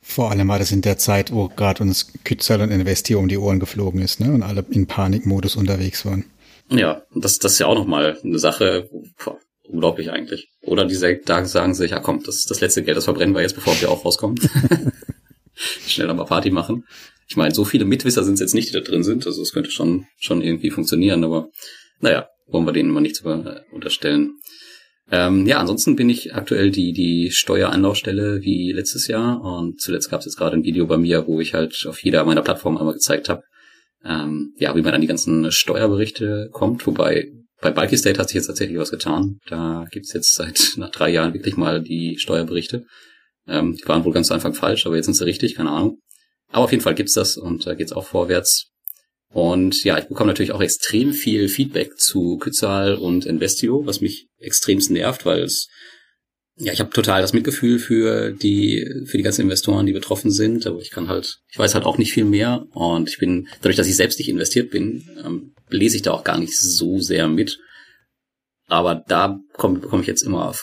[0.00, 3.38] Vor allem war das in der Zeit, wo gerade uns Kützer und Investier um die
[3.38, 4.32] Ohren geflogen ist, ne?
[4.32, 6.24] Und alle in Panikmodus unterwegs waren.
[6.70, 8.88] Ja, das, das ist ja auch nochmal eine Sache,
[9.24, 10.48] boah, unglaublich eigentlich.
[10.62, 13.54] Oder diese Tage sagen sich, ja komm, das, das letzte Geld, das verbrennen wir jetzt,
[13.54, 14.38] bevor wir auch rauskommen.
[15.54, 16.84] Schnell nochmal Party machen.
[17.32, 19.26] Ich meine, so viele Mitwisser sind es jetzt nicht, die da drin sind.
[19.26, 21.48] Also es könnte schon, schon irgendwie funktionieren, aber
[21.98, 23.22] naja, wollen wir denen mal nichts
[23.72, 24.34] unterstellen.
[25.10, 30.20] Ähm, ja, ansonsten bin ich aktuell die, die Steueranlaufstelle wie letztes Jahr und zuletzt gab
[30.20, 32.92] es jetzt gerade ein Video bei mir, wo ich halt auf jeder meiner Plattformen einmal
[32.92, 33.44] gezeigt habe,
[34.04, 38.34] ähm, ja, wie man an die ganzen Steuerberichte kommt, wobei bei Bulky State hat sich
[38.34, 39.38] jetzt tatsächlich was getan.
[39.46, 42.84] Da gibt's jetzt seit nach drei Jahren wirklich mal die Steuerberichte.
[43.48, 45.96] Ähm, die waren wohl ganz am Anfang falsch, aber jetzt sind sie richtig, keine Ahnung.
[46.52, 48.68] Aber auf jeden Fall gibt's das und da geht's auch vorwärts.
[49.32, 54.28] Und ja, ich bekomme natürlich auch extrem viel Feedback zu Kützal und Investio, was mich
[54.38, 55.68] extremst nervt, weil es
[56.56, 60.66] ja, ich habe total das Mitgefühl für die für die ganzen Investoren, die betroffen sind,
[60.66, 63.76] aber ich kann halt, ich weiß halt auch nicht viel mehr und ich bin dadurch,
[63.76, 67.26] dass ich selbst nicht investiert bin, ähm, lese ich da auch gar nicht so sehr
[67.26, 67.58] mit.
[68.66, 70.54] Aber da komm ich jetzt immer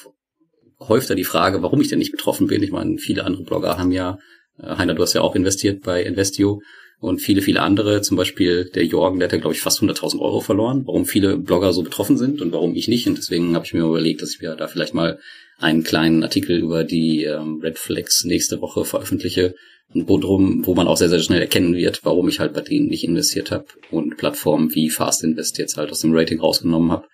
[0.80, 2.64] häufiger die Frage, warum ich denn nicht betroffen bin.
[2.64, 4.18] Ich meine, viele andere Blogger haben ja, äh,
[4.62, 6.62] Heiner, du hast ja auch investiert bei Investio
[7.00, 10.20] und viele, viele andere, zum Beispiel der Jorgen, der hat ja, glaube ich, fast 100.000
[10.20, 13.08] Euro verloren, warum viele Blogger so betroffen sind und warum ich nicht.
[13.08, 15.20] Und deswegen habe ich mir überlegt, dass ich mir da vielleicht mal
[15.60, 19.56] einen kleinen Artikel über die ähm, Red Flags nächste Woche veröffentliche,
[19.94, 22.88] wo, drum, wo man auch sehr, sehr schnell erkennen wird, warum ich halt bei denen
[22.88, 27.08] nicht investiert habe und Plattformen wie Fast Invest jetzt halt aus dem Rating rausgenommen habe,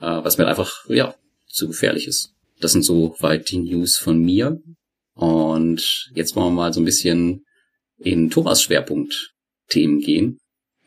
[0.00, 1.14] äh, was mir einfach, ja,
[1.48, 2.34] zu gefährlich ist.
[2.60, 4.60] Das sind so weit die News von mir.
[5.14, 7.44] Und jetzt wollen wir mal so ein bisschen
[7.98, 9.32] in Thomas Schwerpunkt
[9.68, 10.38] Themen gehen.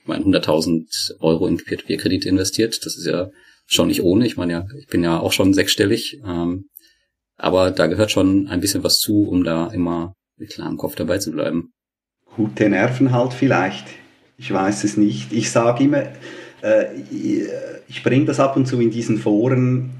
[0.01, 3.29] Ich meine, 100.000 Euro in Peer-to-Peer-Kredite investiert, das ist ja
[3.65, 4.25] schon nicht ohne.
[4.25, 6.19] Ich meine ja, ich bin ja auch schon sechsstellig.
[6.25, 6.65] Ähm,
[7.37, 11.17] aber da gehört schon ein bisschen was zu, um da immer mit klarem Kopf dabei
[11.17, 11.71] zu bleiben.
[12.35, 13.85] Gute Nerven halt vielleicht.
[14.37, 15.33] Ich weiß es nicht.
[15.33, 16.03] Ich sage immer,
[16.61, 16.85] äh,
[17.87, 19.91] ich bringe das ab und zu in diesen Foren.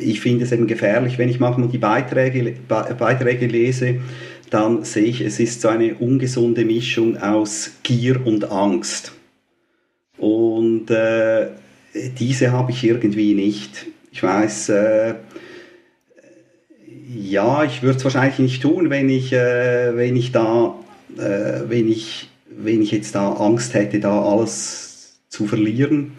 [0.00, 4.00] Ich finde es eben gefährlich, wenn ich manchmal die Beiträge, Beiträge lese,
[4.50, 9.12] dann sehe ich, es ist so eine ungesunde Mischung aus Gier und Angst.
[10.18, 11.48] Und äh,
[12.18, 13.86] diese habe ich irgendwie nicht.
[14.12, 15.14] Ich weiß, äh,
[17.14, 20.74] ja, ich würde es wahrscheinlich nicht tun, wenn ich, äh, wenn ich da,
[21.16, 26.12] äh, wenn ich, wenn ich jetzt da Angst hätte, da alles zu verlieren.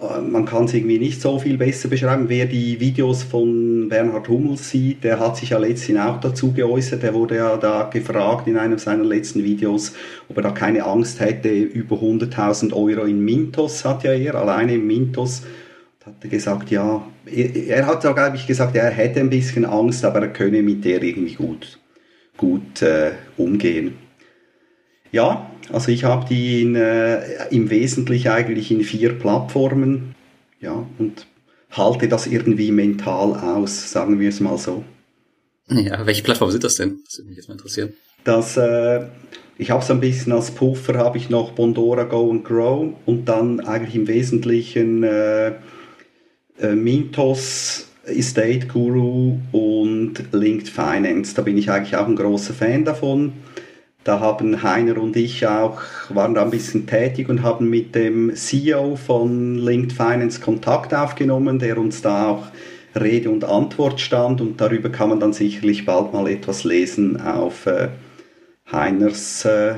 [0.00, 2.28] Äh, man kann es irgendwie nicht so viel besser beschreiben.
[2.28, 7.02] Wer die Videos von Bernhard Hummel sieht, der hat sich ja letztens auch dazu geäußert.
[7.02, 9.92] Der wurde ja da gefragt in einem seiner letzten Videos,
[10.28, 11.50] ob er da keine Angst hätte.
[11.50, 15.42] Über 100.000 Euro in Mintos hat ja er, alleine in Mintos
[16.04, 20.04] hat er gesagt, ja, er, hat sogar, glaube ich, gesagt, er hätte ein bisschen Angst,
[20.04, 21.78] aber er könne mit der irgendwie gut,
[22.38, 24.09] gut äh, umgehen.
[25.12, 30.14] Ja, also ich habe die in, äh, im Wesentlichen eigentlich in vier Plattformen,
[30.60, 31.26] ja, und
[31.70, 34.84] halte das irgendwie mental aus, sagen wir es mal so.
[35.68, 36.98] Ja, welche Plattformen sind das denn?
[37.04, 37.92] Das würde mich jetzt mal interessieren.
[38.24, 39.06] Das, äh,
[39.56, 43.26] ich habe so ein bisschen als Puffer habe ich noch Bondora Go and Grow und
[43.26, 45.52] dann eigentlich im Wesentlichen äh,
[46.60, 51.34] äh, Mintos, Estate Guru und Linked Finance.
[51.34, 53.32] Da bin ich eigentlich auch ein großer Fan davon.
[54.02, 58.34] Da haben Heiner und ich auch, waren da ein bisschen tätig und haben mit dem
[58.34, 62.46] CEO von Linked Finance Kontakt aufgenommen, der uns da auch
[62.98, 67.66] Rede und Antwort stand und darüber kann man dann sicherlich bald mal etwas lesen auf
[67.66, 67.90] äh,
[68.72, 69.76] Heiners äh,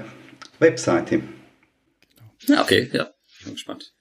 [0.60, 1.20] Webseite.
[2.48, 3.92] Okay, ja, ich bin gespannt.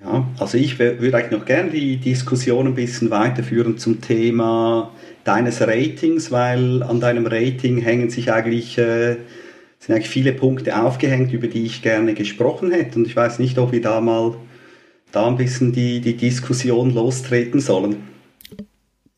[0.00, 4.92] Ja, also ich würde eigentlich noch gerne die Diskussion ein bisschen weiterführen zum Thema
[5.24, 9.16] deines Ratings, weil an deinem Rating hängen sich eigentlich, äh,
[9.78, 12.98] sind eigentlich viele Punkte aufgehängt, über die ich gerne gesprochen hätte.
[12.98, 14.36] Und ich weiß nicht, ob wir da mal
[15.12, 17.96] da ein bisschen die, die Diskussion lostreten sollen.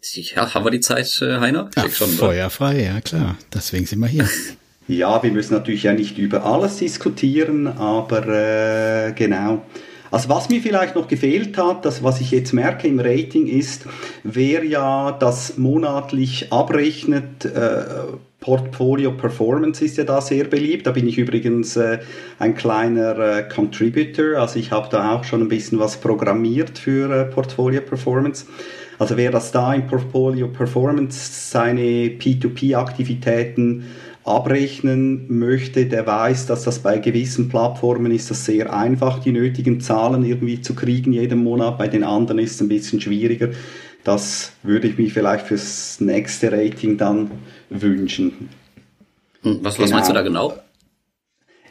[0.03, 1.69] Ja, haben wir die Zeit, äh, Heiner?
[1.77, 3.37] Ja, schon, feuerfrei, ja klar.
[3.53, 4.29] Deswegen sind wir hier.
[4.89, 9.65] ja, wir müssen natürlich ja nicht über alles diskutieren, aber äh, genau.
[10.17, 13.85] Also was mir vielleicht noch gefehlt hat, das was ich jetzt merke im Rating ist,
[14.25, 17.85] wer ja das monatlich abrechnet, äh,
[18.41, 20.87] Portfolio Performance ist ja da sehr beliebt.
[20.87, 21.99] Da bin ich übrigens äh,
[22.39, 27.15] ein kleiner äh, Contributor, also ich habe da auch schon ein bisschen was programmiert für
[27.15, 28.47] äh, Portfolio Performance.
[28.99, 33.85] Also wer das da im Portfolio Performance seine P2P-Aktivitäten
[34.27, 39.81] abrechnen möchte, der weiß, dass das bei gewissen Plattformen ist das sehr einfach, die nötigen
[39.81, 41.79] Zahlen irgendwie zu kriegen jeden Monat.
[41.79, 43.51] Bei den anderen ist es ein bisschen schwieriger.
[44.03, 47.31] Das würde ich mir vielleicht fürs nächste Rating dann
[47.71, 48.49] wünschen.
[49.43, 49.97] Hm, was, was genau.
[49.97, 50.55] meinst du da genau?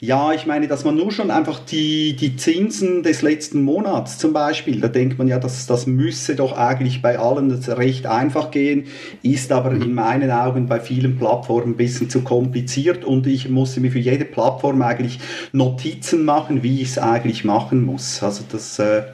[0.05, 4.33] Ja, ich meine, dass man nur schon einfach die, die Zinsen des letzten Monats zum
[4.33, 8.85] Beispiel, da denkt man ja, dass das müsse doch eigentlich bei allen recht einfach gehen,
[9.23, 9.81] ist aber mhm.
[9.81, 13.99] in meinen Augen bei vielen Plattformen ein bisschen zu kompliziert und ich musste mir für
[13.99, 15.19] jede Plattform eigentlich
[15.53, 18.21] Notizen machen, wie ich es eigentlich machen muss.
[18.21, 19.05] Also das äh,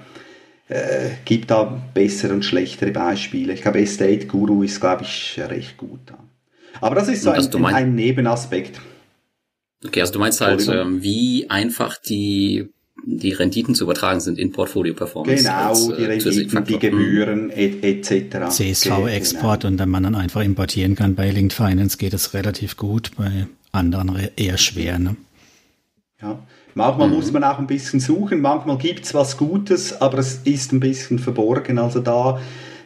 [0.68, 3.54] äh, gibt da bessere und schlechtere Beispiele.
[3.54, 6.02] Ich glaube, Estate Guru ist, glaube ich, recht gut.
[6.82, 8.82] Aber das ist so ein, ein Nebenaspekt.
[9.86, 12.70] Okay, also du meinst halt, ähm, wie einfach die
[13.04, 15.44] die Renditen zu übertragen sind in Portfolio Performance.
[15.44, 18.12] Genau, als, äh, die Renditen, die Gebühren etc.
[18.12, 21.16] Et CSV-Export und dann man dann einfach importieren kann.
[21.16, 25.00] Bei Linked Finance geht es relativ gut, bei anderen eher schwer.
[25.00, 25.16] Ne?
[26.22, 26.40] Ja.
[26.74, 27.16] Manchmal mhm.
[27.16, 30.80] muss man auch ein bisschen suchen, manchmal gibt es was Gutes, aber es ist ein
[30.80, 31.80] bisschen verborgen.
[31.80, 32.40] Also da,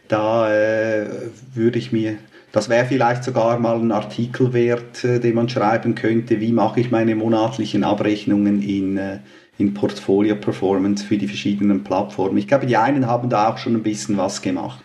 [0.07, 1.07] da äh,
[1.53, 2.17] würde ich mir,
[2.55, 6.79] das wäre vielleicht sogar mal ein Artikel wert, äh, den man schreiben könnte, wie mache
[6.79, 9.19] ich meine monatlichen Abrechnungen in, äh,
[9.57, 12.37] in Portfolio Performance für die verschiedenen Plattformen.
[12.37, 14.81] Ich glaube, die einen haben da auch schon ein bisschen was gemacht.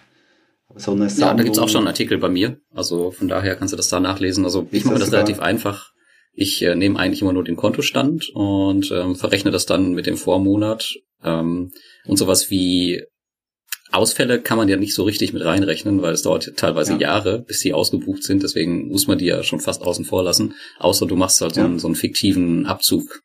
[0.75, 2.59] So eine ja, da gibt's auch schon einen Artikel bei mir.
[2.75, 4.45] Also von daher kannst du das da nachlesen.
[4.45, 5.93] Also ich mache das, das relativ einfach.
[6.33, 10.17] Ich äh, nehme eigentlich immer nur den Kontostand und ähm, verrechne das dann mit dem
[10.17, 10.93] Vormonat.
[11.23, 11.71] Ähm,
[12.05, 13.05] und sowas wie
[13.93, 16.99] Ausfälle kann man ja nicht so richtig mit reinrechnen, weil es dauert teilweise ja.
[16.99, 18.43] Jahre, bis die ausgebucht sind.
[18.43, 20.55] Deswegen muss man die ja schon fast außen vor lassen.
[20.79, 21.63] Außer du machst halt ja.
[21.63, 23.23] so, einen, so einen fiktiven Abzug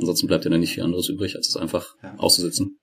[0.00, 2.14] Ansonsten bleibt ja dann nicht viel anderes übrig, als es einfach ja.
[2.16, 2.78] auszusitzen.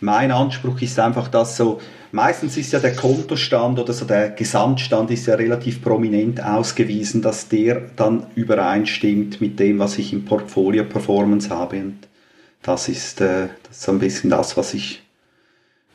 [0.00, 1.80] Mein Anspruch ist einfach, dass so,
[2.12, 7.48] meistens ist ja der Kontostand oder so der Gesamtstand ist ja relativ prominent ausgewiesen, dass
[7.48, 11.78] der dann übereinstimmt mit dem, was ich im Portfolio Performance habe.
[11.78, 11.96] Und
[12.62, 15.02] das ist, äh, das ist so ein bisschen das, was ich,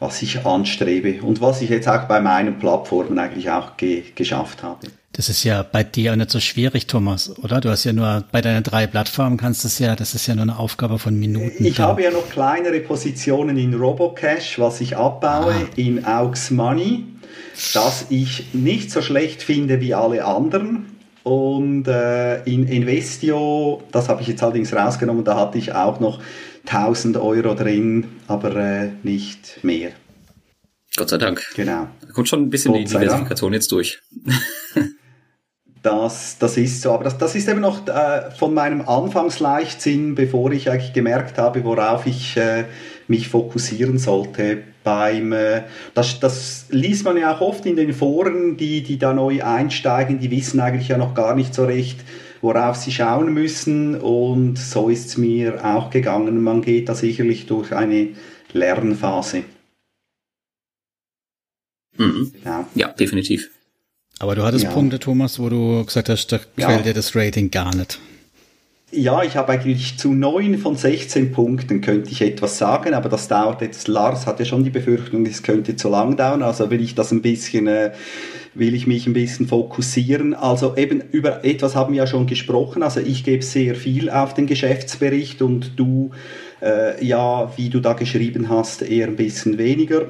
[0.02, 4.64] was ich anstrebe und was ich jetzt auch bei meinen Plattformen eigentlich auch ge geschafft
[4.64, 4.88] habe.
[5.14, 7.62] Das ist ja bei dir auch nicht so schwierig, Thomas, oder?
[7.62, 10.34] Du hast ja nur bei deinen drei Plattformen kannst du es ja, das ist ja
[10.34, 11.64] nur eine Aufgabe von Minuten.
[11.64, 11.90] Ich da.
[11.90, 15.70] habe ja noch kleinere Positionen in Robocash, was ich abbaue, ah.
[15.76, 17.06] in Aux Money,
[17.74, 20.88] das ich nicht so schlecht finde wie alle anderen.
[21.24, 26.20] Und äh, in Investio, das habe ich jetzt allerdings rausgenommen, da hatte ich auch noch
[26.66, 29.92] 1000 Euro drin, aber äh, nicht mehr.
[30.96, 31.44] Gott sei Dank.
[31.56, 31.88] Genau.
[32.02, 34.02] Da kommt schon ein bisschen die Diversifikation jetzt durch.
[35.84, 40.52] Das, das ist so, aber das, das ist eben noch äh, von meinem Anfangsleichtsinn, bevor
[40.52, 42.66] ich eigentlich gemerkt habe, worauf ich äh,
[43.08, 44.60] mich fokussieren sollte.
[44.84, 45.64] Beim, äh,
[45.96, 50.20] das, das liest man ja auch oft in den Foren, die, die da neu einsteigen,
[50.20, 52.02] die wissen eigentlich ja noch gar nicht so recht,
[52.42, 53.96] worauf sie schauen müssen.
[53.96, 56.42] Und so ist es mir auch gegangen.
[56.44, 58.10] Man geht da sicherlich durch eine
[58.54, 59.44] Lernphase.
[61.98, 62.32] Mhm.
[62.44, 62.68] Ja.
[62.76, 63.50] ja, definitiv.
[64.20, 64.72] Aber du hattest ja.
[64.72, 68.00] Punkte, Thomas, wo du gesagt hast, da gefällt dir das Rating gar nicht.
[68.92, 73.30] Ja, ich habe eigentlich zu neun von 16 Punkten könnte ich etwas sagen, aber das
[73.30, 73.88] dauert jetzt.
[73.88, 77.12] Lars hat ja schon die Befürchtung, es könnte zu lang dauern, also will ich das
[77.12, 77.94] ein bisschen, äh,
[78.54, 80.34] will ich mich ein bisschen fokussieren.
[80.34, 84.34] Also eben über etwas haben wir ja schon gesprochen, also ich gebe sehr viel auf
[84.34, 86.12] den Geschäftsbericht und du,
[86.62, 90.02] äh, ja, wie du da geschrieben hast, eher ein bisschen weniger.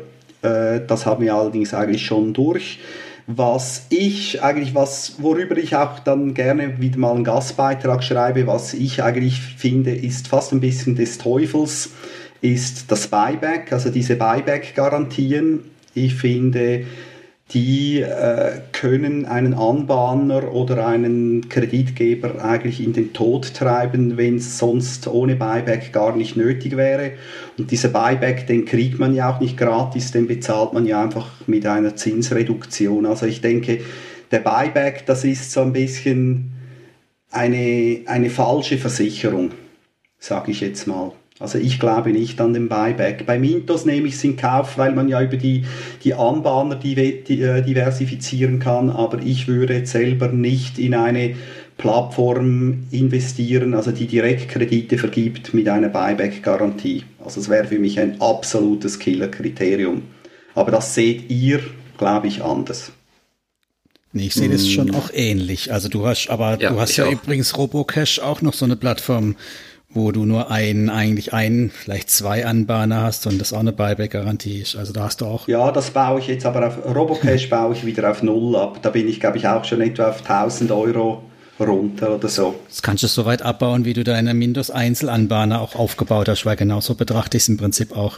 [0.41, 2.79] Äh, das haben wir allerdings eigentlich schon durch
[3.27, 8.73] was ich eigentlich, was, worüber ich auch dann gerne wieder mal einen Gastbeitrag schreibe, was
[8.73, 11.91] ich eigentlich finde, ist fast ein bisschen des Teufels,
[12.41, 15.59] ist das Buyback, also diese Buyback-Garantien.
[15.93, 16.85] Ich finde,
[17.53, 24.57] die äh, können einen Anbahner oder einen Kreditgeber eigentlich in den Tod treiben, wenn es
[24.57, 27.11] sonst ohne Buyback gar nicht nötig wäre.
[27.57, 31.29] Und dieser Buyback, den kriegt man ja auch nicht gratis, den bezahlt man ja einfach
[31.45, 33.05] mit einer Zinsreduktion.
[33.05, 33.81] Also ich denke,
[34.31, 36.53] der Buyback, das ist so ein bisschen
[37.31, 39.51] eine, eine falsche Versicherung,
[40.19, 41.11] sage ich jetzt mal.
[41.41, 43.25] Also ich glaube nicht an den Buyback.
[43.25, 45.65] Bei Mintos nehme ich es in Kauf, weil man ja über die,
[46.03, 51.35] die Anbahner äh, diversifizieren kann, aber ich würde jetzt selber nicht in eine
[51.77, 57.03] Plattform investieren, also die Direktkredite vergibt mit einer Buyback-Garantie.
[57.23, 60.03] Also es wäre für mich ein absolutes Killer-Kriterium.
[60.53, 61.59] Aber das seht ihr,
[61.97, 62.91] glaube ich, anders.
[64.13, 64.95] Nee, ich sehe das schon mm.
[64.95, 65.71] auch ähnlich.
[65.71, 67.11] Also du hast, aber ja, du hast ja auch.
[67.11, 69.35] übrigens Robocash auch noch so eine Plattform,
[69.93, 74.61] wo du nur einen, eigentlich einen, vielleicht zwei Anbahner hast und das auch eine Buyback-Garantie
[74.61, 74.75] ist.
[74.75, 75.47] Also da hast du auch.
[75.47, 78.79] Ja, das baue ich jetzt aber auf Robocash baue ich wieder auf Null ab.
[78.81, 81.23] Da bin ich, glaube ich, auch schon etwa auf 1000 Euro
[81.59, 82.55] runter oder so.
[82.67, 86.55] Das kannst du so weit abbauen, wie du deine Windows Einzelanbahner auch aufgebaut hast, weil
[86.55, 88.17] genauso betrachte ich es im Prinzip auch.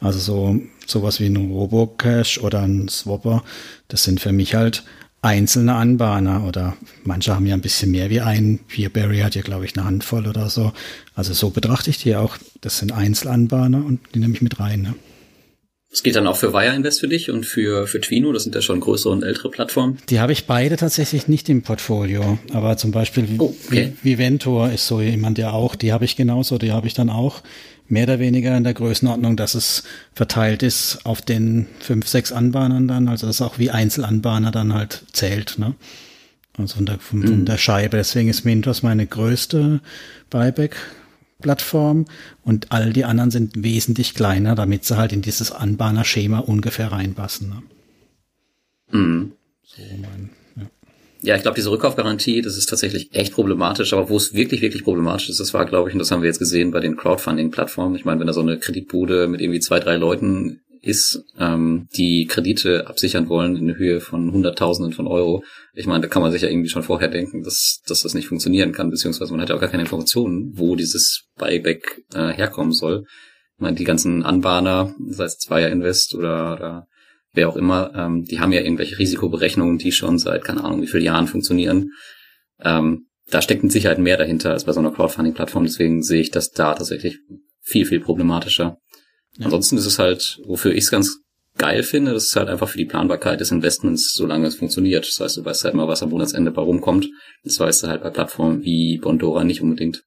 [0.00, 3.42] Also so sowas wie ein Robocash oder ein Swapper,
[3.88, 4.84] das sind für mich halt
[5.26, 8.60] einzelne Anbahner oder manche haben ja ein bisschen mehr wie ein.
[8.68, 10.72] Peerberry hat ja, glaube ich, eine Handvoll oder so.
[11.14, 12.38] Also so betrachte ich die auch.
[12.60, 14.82] Das sind Einzelanbahner und die nehme ich mit rein.
[14.82, 14.94] Ne?
[15.90, 18.54] Das geht dann auch für Wire Invest für dich und für, für Twino, das sind
[18.54, 19.98] ja schon größere und ältere Plattformen.
[20.10, 22.38] Die habe ich beide tatsächlich nicht im Portfolio.
[22.52, 23.94] Aber zum Beispiel oh, okay.
[24.02, 27.42] Viventor ist so jemand ja auch, die habe ich genauso, die habe ich dann auch
[27.88, 32.88] mehr oder weniger in der Größenordnung, dass es verteilt ist auf den fünf, sechs Anbahnern
[32.88, 35.58] dann, also dass auch wie Einzelanbahner dann halt zählt.
[35.58, 35.74] Ne?
[36.58, 37.96] Also von der, von, von der Scheibe.
[37.96, 39.80] Deswegen ist Mintos meine größte
[40.30, 42.06] Buyback-Plattform
[42.42, 47.48] und all die anderen sind wesentlich kleiner, damit sie halt in dieses Anbahner-Schema ungefähr reinpassen.
[47.48, 47.62] Ne?
[48.98, 49.32] Mhm.
[49.62, 50.30] So mein,
[51.22, 51.36] ja.
[51.36, 55.28] ich glaube, diese Rückkaufgarantie, das ist tatsächlich echt problematisch, aber wo es wirklich, wirklich problematisch
[55.28, 57.96] ist, das war, glaube ich, und das haben wir jetzt gesehen bei den Crowdfunding-Plattformen.
[57.96, 62.26] Ich meine, wenn da so eine Kreditbude mit irgendwie zwei, drei Leuten ist, ähm, die
[62.26, 65.42] Kredite absichern wollen in Höhe von Hunderttausenden von Euro.
[65.74, 68.28] Ich meine, da kann man sich ja irgendwie schon vorher denken, dass, dass das nicht
[68.28, 72.72] funktionieren kann, beziehungsweise man hat ja auch gar keine Informationen, wo dieses Buyback äh, herkommen
[72.72, 73.04] soll.
[73.56, 76.86] Ich meine, die ganzen Anbahner, sei es Zweier Invest oder, oder
[77.36, 80.86] wer auch immer, ähm, die haben ja irgendwelche Risikoberechnungen, die schon seit, keine Ahnung, wie
[80.86, 81.90] vielen Jahren funktionieren.
[82.60, 86.30] Ähm, da steckt mit Sicherheit mehr dahinter als bei so einer Crowdfunding-Plattform, deswegen sehe ich
[86.30, 87.18] das da tatsächlich
[87.60, 88.78] viel, viel problematischer.
[89.36, 89.46] Ja.
[89.46, 91.18] Ansonsten ist es halt, wofür ich es ganz
[91.58, 95.06] geil finde, das ist halt einfach für die Planbarkeit des Investments, solange es funktioniert.
[95.06, 97.08] Das heißt, du weißt halt mal, was am Monatsende bei rumkommt.
[97.44, 100.02] Das weißt du halt bei Plattformen wie Bondora nicht unbedingt.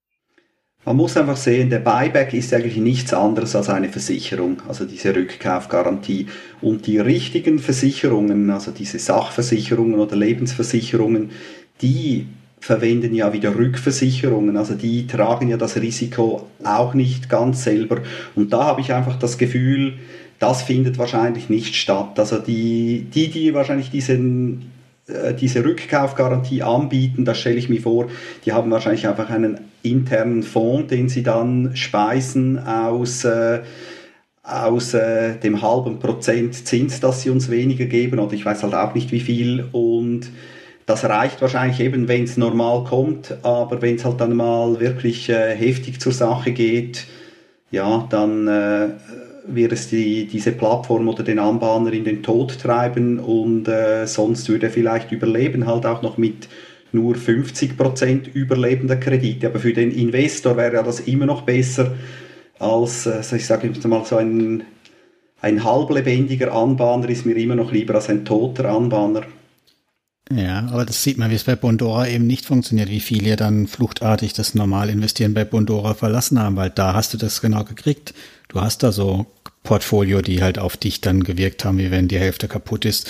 [0.85, 5.13] Man muss einfach sehen, der Buyback ist eigentlich nichts anderes als eine Versicherung, also diese
[5.13, 6.27] Rückkaufgarantie.
[6.61, 11.31] Und die richtigen Versicherungen, also diese Sachversicherungen oder Lebensversicherungen,
[11.81, 12.27] die
[12.61, 18.01] verwenden ja wieder Rückversicherungen, also die tragen ja das Risiko auch nicht ganz selber.
[18.35, 19.93] Und da habe ich einfach das Gefühl,
[20.39, 22.17] das findet wahrscheinlich nicht statt.
[22.17, 24.71] Also die, die, die wahrscheinlich diesen,
[25.07, 28.07] äh, diese Rückkaufgarantie anbieten, das stelle ich mir vor,
[28.45, 33.59] die haben wahrscheinlich einfach einen internen Fonds, den sie dann speisen aus, äh,
[34.43, 38.73] aus äh, dem halben Prozent Zins, das sie uns weniger geben, oder ich weiß halt
[38.73, 39.65] auch nicht wie viel.
[39.71, 40.31] Und
[40.85, 45.29] das reicht wahrscheinlich eben, wenn es normal kommt, aber wenn es halt dann mal wirklich
[45.29, 47.05] äh, heftig zur Sache geht,
[47.71, 48.89] ja, dann äh,
[49.45, 53.19] wird es die, diese Plattform oder den Anbahner in den Tod treiben.
[53.19, 56.47] Und äh, sonst würde er vielleicht überleben, halt auch noch mit
[56.91, 59.47] nur 50% überlebender Kredite.
[59.47, 61.95] Aber für den Investor wäre ja das immer noch besser
[62.59, 64.63] als, also ich sage jetzt mal so ein,
[65.41, 69.23] ein halblebendiger Anbahner ist mir immer noch lieber als ein toter Anbahner.
[70.31, 73.65] Ja, aber das sieht man, wie es bei Bondora eben nicht funktioniert, wie viele dann
[73.65, 78.13] fluchtartig das normal investieren bei Bondora verlassen haben, weil da hast du das genau gekriegt.
[78.47, 79.25] Du hast da so
[79.63, 83.09] Portfolio, die halt auf dich dann gewirkt haben, wie wenn die Hälfte kaputt ist.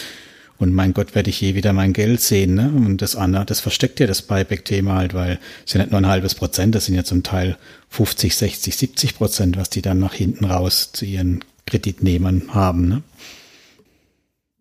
[0.59, 2.69] Und mein Gott, werde ich je wieder mein Geld sehen, ne?
[2.75, 6.07] Und das andere, das versteckt ja das Buyback-Thema halt, weil es ja nicht nur ein
[6.07, 7.57] halbes Prozent, das sind ja zum Teil
[7.89, 13.01] 50, 60, 70 Prozent, was die dann nach hinten raus zu ihren Kreditnehmern haben, ne?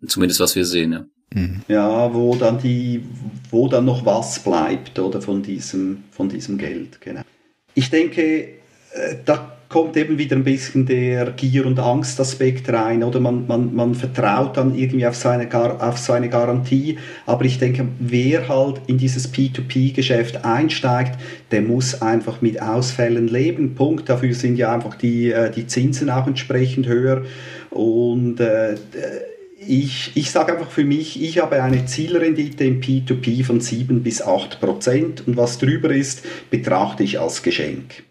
[0.06, 1.04] Zumindest was wir sehen, ja.
[1.34, 1.62] Mhm.
[1.66, 3.04] Ja, wo dann die,
[3.50, 7.22] wo dann noch was bleibt, oder von diesem, von diesem Geld, genau.
[7.74, 8.44] Ich denke,
[8.92, 13.20] äh, da kommt eben wieder ein bisschen der Gier- und Angstaspekt rein, oder?
[13.20, 15.48] Man, man, man vertraut dann irgendwie auf seine,
[15.80, 21.18] auf seine Garantie, aber ich denke, wer halt in dieses P2P-Geschäft einsteigt,
[21.50, 24.08] der muss einfach mit Ausfällen leben, Punkt.
[24.08, 27.24] Dafür sind ja einfach die, äh, die Zinsen auch entsprechend höher.
[27.68, 28.76] Und äh,
[29.66, 34.22] ich, ich sage einfach für mich, ich habe eine Zielrendite im P2P von 7 bis
[34.22, 35.26] 8 Prozent.
[35.26, 38.07] Und was drüber ist, betrachte ich als Geschenk.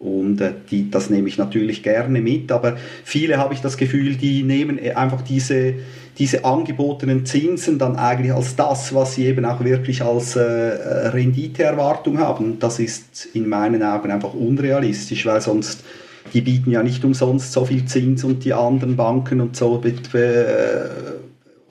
[0.00, 4.16] Und äh, die, das nehme ich natürlich gerne mit, aber viele habe ich das Gefühl,
[4.16, 5.74] die nehmen äh, einfach diese,
[6.18, 12.18] diese angebotenen Zinsen dann eigentlich als das, was sie eben auch wirklich als äh, Renditeerwartung
[12.18, 12.58] haben.
[12.58, 15.84] Das ist in meinen Augen einfach unrealistisch, weil sonst
[16.32, 20.88] die bieten ja nicht umsonst so viel Zins und die anderen Banken und so äh,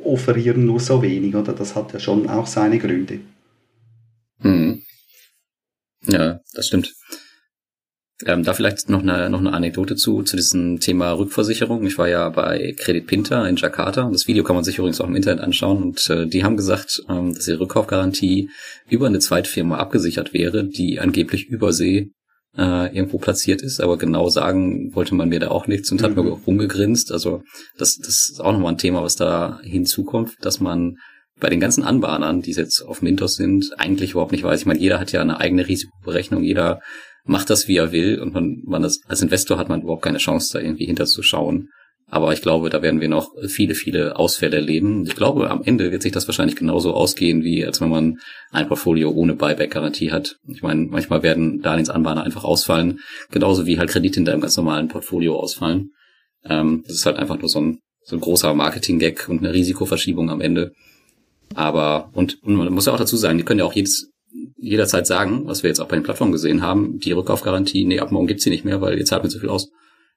[0.04, 1.54] offerieren nur so wenig, oder?
[1.54, 3.22] Das hat ja schon auch seine Gründe.
[4.42, 4.84] Hm.
[6.08, 6.94] Ja, das stimmt.
[8.26, 11.86] Ähm, da vielleicht noch eine, noch eine Anekdote zu, zu diesem Thema Rückversicherung.
[11.86, 14.10] Ich war ja bei Credit Pinter in Jakarta.
[14.12, 15.82] Das Video kann man sich übrigens auch im Internet anschauen.
[15.82, 18.50] Und äh, die haben gesagt, ähm, dass ihre Rückkaufgarantie
[18.90, 22.12] über eine Zweitfirma abgesichert wäre, die angeblich übersee
[22.58, 26.06] äh, irgendwo platziert ist, aber genau sagen wollte man mir da auch nichts und mhm.
[26.06, 27.12] hat mir rumgegrinst.
[27.12, 27.44] Also
[27.78, 30.98] das, das ist auch nochmal ein Thema, was da hinzukommt, dass man
[31.40, 34.60] bei den ganzen Anbahnern, die jetzt auf Mintos sind, eigentlich überhaupt nicht weiß.
[34.60, 36.82] Ich meine, jeder hat ja eine eigene Risikoberechnung, jeder
[37.30, 40.18] macht das, wie er will und man, man das, als Investor hat man überhaupt keine
[40.18, 41.70] Chance, da irgendwie hinterzuschauen.
[42.08, 45.06] Aber ich glaube, da werden wir noch viele, viele Ausfälle erleben.
[45.06, 48.18] Ich glaube, am Ende wird sich das wahrscheinlich genauso ausgehen, wie als wenn man
[48.50, 50.38] ein Portfolio ohne Buyback-Garantie hat.
[50.48, 53.00] Ich meine, manchmal werden Darlehensanbahner einfach ausfallen,
[53.30, 55.92] genauso wie halt Kredite in deinem ganz normalen Portfolio ausfallen.
[56.46, 60.32] Ähm, das ist halt einfach nur so ein, so ein großer Marketing-Gag und eine Risikoverschiebung
[60.32, 60.72] am Ende.
[61.54, 64.10] Aber, und, und man muss ja auch dazu sagen, die können ja auch jedes,
[64.58, 68.12] jederzeit sagen, was wir jetzt auch bei den Plattformen gesehen haben, die Rückkaufgarantie, nee, ab
[68.12, 69.70] morgen gibt's sie nicht mehr, weil ihr zahlt mir zu viel aus.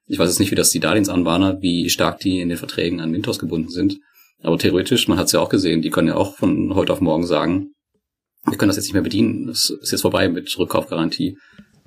[0.05, 3.09] Ich weiß jetzt nicht, wie das die Darlehensanbahner, wie stark die in den Verträgen an
[3.09, 3.99] Mintos gebunden sind.
[4.41, 6.99] Aber theoretisch, man hat es ja auch gesehen, die können ja auch von heute auf
[6.99, 7.73] morgen sagen,
[8.45, 9.47] wir können das jetzt nicht mehr bedienen.
[9.47, 11.37] Es ist jetzt vorbei mit Rückkaufgarantie.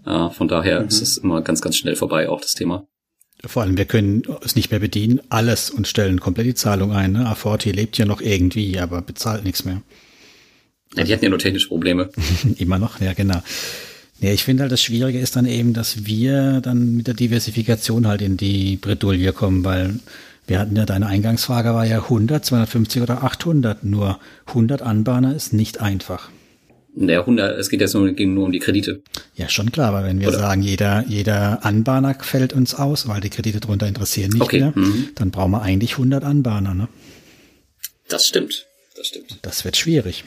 [0.07, 0.89] Äh, von daher mhm.
[0.89, 2.87] ist es immer ganz, ganz schnell vorbei, auch das Thema.
[3.45, 7.13] Vor allem, wir können es nicht mehr bedienen, alles und stellen komplett die Zahlung ein.
[7.13, 7.27] Ne?
[7.27, 9.83] Aforti lebt ja noch irgendwie, aber bezahlt nichts mehr.
[10.95, 12.11] Ja, die hatten ja nur technische Probleme.
[12.59, 13.43] Immer noch, ja, genau.
[14.21, 18.07] Ja, ich finde halt, das Schwierige ist dann eben, dass wir dann mit der Diversifikation
[18.07, 20.01] halt in die Bredouille kommen, weil
[20.47, 23.85] wir hatten ja, deine Eingangsfrage war ja 100, 250 oder 800.
[23.85, 26.31] Nur 100 Anbahner ist nicht einfach.
[26.95, 29.03] Naja, 100, es geht jetzt nur, ging nur um die Kredite.
[29.35, 30.39] Ja, schon klar, aber wenn wir Oder?
[30.39, 34.61] sagen, jeder, jeder Anbahner fällt uns aus, weil die Kredite darunter interessieren nicht okay.
[34.61, 35.09] mehr, mhm.
[35.15, 36.89] dann brauchen wir eigentlich 100 Anbahner, ne?
[38.09, 38.67] Das stimmt,
[38.97, 39.39] das stimmt.
[39.43, 40.25] Das wird schwierig.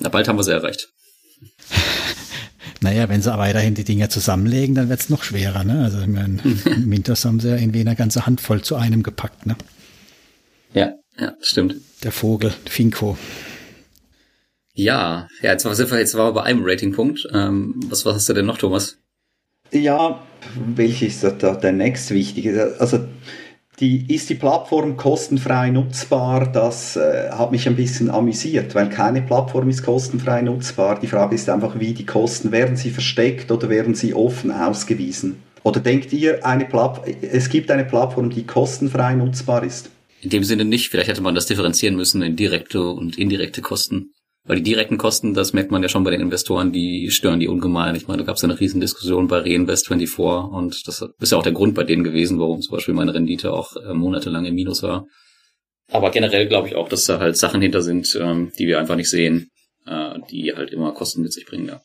[0.00, 0.88] Na, bald haben wir sie erreicht.
[2.82, 5.84] Naja, wenn sie weiterhin die Dinger zusammenlegen, dann wird's noch schwerer, ne?
[5.84, 9.46] Also ich meine, im Winters haben sie ja irgendwie eine ganze Handvoll zu einem gepackt,
[9.46, 9.56] ne?
[10.72, 11.76] Ja, ja, stimmt.
[12.02, 13.18] Der Vogel, Finko.
[14.72, 17.28] Ja, ja, jetzt, wir, jetzt waren wir bei einem Ratingpunkt.
[17.34, 18.96] Ähm, was, was hast du denn noch, Thomas?
[19.72, 20.22] Ja,
[20.74, 22.76] welches ist der, der nächstwichtige?
[22.78, 23.06] Also
[23.80, 26.50] die, ist die Plattform kostenfrei nutzbar?
[26.52, 31.00] Das äh, hat mich ein bisschen amüsiert, weil keine Plattform ist kostenfrei nutzbar.
[31.00, 35.42] Die Frage ist einfach, wie die Kosten, werden sie versteckt oder werden sie offen ausgewiesen?
[35.62, 36.66] Oder denkt ihr, eine
[37.22, 39.90] es gibt eine Plattform, die kostenfrei nutzbar ist?
[40.20, 40.90] In dem Sinne nicht.
[40.90, 44.12] Vielleicht hätte man das differenzieren müssen in direkte und indirekte Kosten.
[44.44, 47.48] Weil die direkten Kosten, das merkt man ja schon bei den Investoren, die stören die
[47.48, 47.94] ungemein.
[47.94, 51.42] Ich meine, da gab es eine riesen Diskussion bei Reinvest24 und das ist ja auch
[51.42, 54.82] der Grund bei denen gewesen, warum zum Beispiel meine Rendite auch äh, monatelang im Minus
[54.82, 55.06] war.
[55.92, 58.96] Aber generell glaube ich auch, dass da halt Sachen hinter sind, ähm, die wir einfach
[58.96, 59.50] nicht sehen,
[59.86, 61.80] äh, die halt immer Kosten mit sich bringen, ja.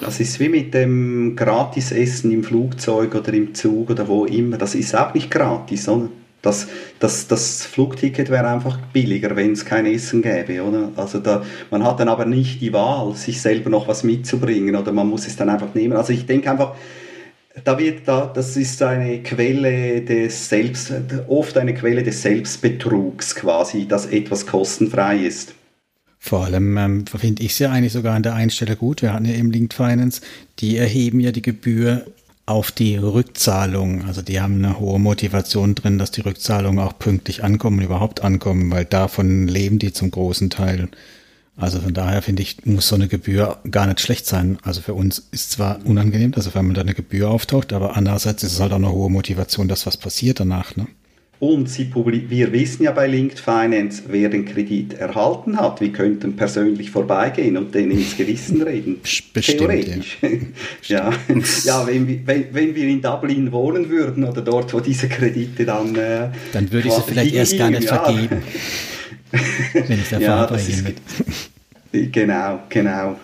[0.00, 4.58] Das ist wie mit dem Gratisessen im Flugzeug oder im Zug oder wo immer.
[4.58, 6.10] Das ist auch nicht gratis, oder?
[6.44, 6.68] Das,
[6.98, 10.90] das, das Flugticket wäre einfach billiger, wenn es kein Essen gäbe, oder?
[10.96, 14.92] Also da, man hat dann aber nicht die Wahl, sich selber noch was mitzubringen, oder
[14.92, 15.96] man muss es dann einfach nehmen.
[15.96, 16.74] Also ich denke einfach,
[17.62, 20.92] da wird da, das ist eine Quelle des Selbst,
[21.28, 25.54] oft eine Quelle des Selbstbetrugs quasi, dass etwas kostenfrei ist.
[26.18, 29.02] Vor allem ähm, finde ich es ja eigentlich sogar an der einen Stelle gut.
[29.02, 30.22] Wir hatten ja eben Linked Finance,
[30.58, 32.06] die erheben ja die Gebühr
[32.46, 34.04] auf die Rückzahlung.
[34.06, 38.70] Also die haben eine hohe Motivation drin, dass die Rückzahlungen auch pünktlich ankommen, überhaupt ankommen,
[38.70, 40.88] weil davon leben die zum großen Teil.
[41.56, 44.58] Also von daher finde ich, muss so eine Gebühr gar nicht schlecht sein.
[44.62, 48.42] Also für uns ist zwar unangenehm, also wenn man da eine Gebühr auftaucht, aber andererseits
[48.42, 50.76] ist es halt auch eine hohe Motivation, dass was passiert danach.
[50.76, 50.86] Ne?
[51.40, 55.80] Und sie wir wissen ja bei Linked Finance, wer den Kredit erhalten hat.
[55.80, 59.00] Wir könnten persönlich vorbeigehen und denen ins Gewissen reden.
[59.32, 60.18] Bestimmt, Theoretisch.
[60.86, 61.40] Ja, ja.
[61.64, 65.64] ja wenn, wir, wenn, wenn, wir in Dublin wohnen würden oder dort, wo diese Kredite
[65.64, 65.94] dann.
[65.96, 68.02] Äh, dann würde ich sie vielleicht erst gar nicht ja.
[68.02, 68.42] vergeben.
[69.72, 70.84] wenn ich da ja, das ist,
[71.92, 73.16] Genau, genau.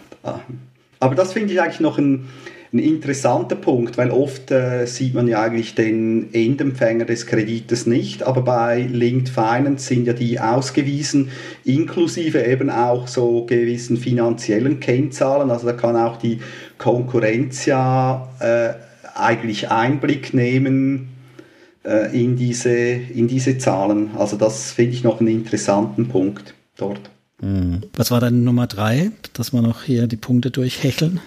[1.00, 2.28] Aber das finde ich eigentlich noch ein
[2.72, 8.22] ein interessanter Punkt, weil oft äh, sieht man ja eigentlich den Endempfänger des Kredites nicht,
[8.22, 11.30] aber bei Linked Finance sind ja die ausgewiesen,
[11.64, 15.50] inklusive eben auch so gewissen finanziellen Kennzahlen.
[15.50, 16.38] Also da kann auch die
[16.78, 18.74] Konkurrenz ja äh,
[19.16, 21.08] eigentlich Einblick nehmen
[21.84, 24.10] äh, in, diese, in diese Zahlen.
[24.16, 27.10] Also das finde ich noch einen interessanten Punkt dort.
[27.40, 27.80] Hm.
[27.96, 31.20] Was war dann Nummer drei, dass wir noch hier die Punkte durchhecheln?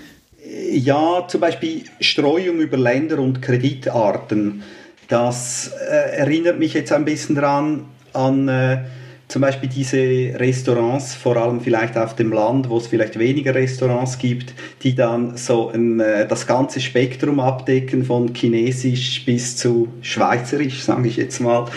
[0.73, 4.63] Ja, zum Beispiel Streuung über Länder und Kreditarten.
[5.07, 8.79] Das äh, erinnert mich jetzt ein bisschen daran an äh,
[9.27, 9.97] zum Beispiel diese
[10.39, 15.37] Restaurants, vor allem vielleicht auf dem Land, wo es vielleicht weniger Restaurants gibt, die dann
[15.37, 21.39] so ein, äh, das ganze Spektrum abdecken von Chinesisch bis zu Schweizerisch, sage ich jetzt
[21.39, 21.67] mal.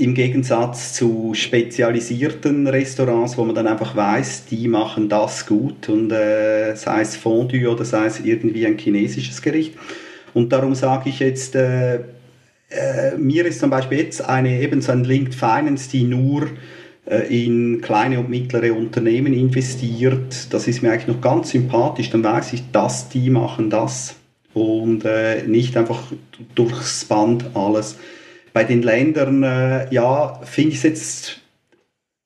[0.00, 6.10] Im Gegensatz zu spezialisierten Restaurants, wo man dann einfach weiß, die machen das gut und
[6.10, 9.74] äh, sei es Fondue oder sei es irgendwie ein chinesisches Gericht.
[10.32, 14.90] Und darum sage ich jetzt, äh, äh, mir ist zum Beispiel jetzt eine eben so
[14.90, 16.48] ein Linked Finance, die nur
[17.04, 20.50] äh, in kleine und mittlere Unternehmen investiert.
[20.50, 22.08] Das ist mir eigentlich noch ganz sympathisch.
[22.08, 24.14] Dann weiß ich, dass die machen das
[24.54, 26.00] und äh, nicht einfach
[26.54, 27.98] durchs Band alles
[28.52, 31.40] bei den Ländern, äh, ja, finde ich es jetzt,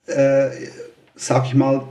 [0.06, 0.50] äh,
[1.14, 1.86] sag ich mal,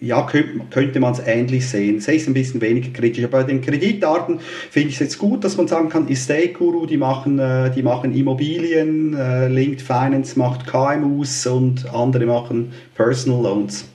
[0.00, 2.00] ja, könnte, man es ähnlich sehen.
[2.00, 3.24] Sehe ich es ein bisschen weniger kritisch.
[3.24, 4.40] Aber bei den Kreditarten
[4.70, 7.82] finde ich es jetzt gut, dass man sagen kann, Estate Guru, die machen, äh, die
[7.82, 13.86] machen Immobilien, äh, Linked Finance macht KMUs und andere machen Personal Loans.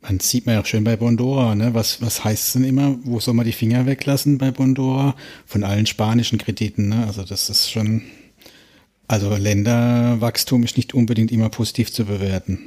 [0.00, 1.74] Man sieht man ja auch schön bei Bondora, ne?
[1.74, 2.96] Was, was heißt es denn immer?
[3.02, 5.16] Wo soll man die Finger weglassen bei Bondora?
[5.46, 7.04] Von allen spanischen Krediten, ne?
[7.06, 8.02] Also das ist schon
[9.08, 12.58] also Länderwachstum ist nicht unbedingt immer positiv zu bewerten.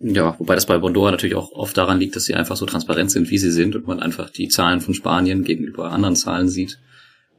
[0.00, 3.10] Ja, wobei das bei Bondora natürlich auch oft daran liegt, dass sie einfach so transparent
[3.10, 6.78] sind, wie sie sind und man einfach die Zahlen von Spanien gegenüber anderen Zahlen sieht.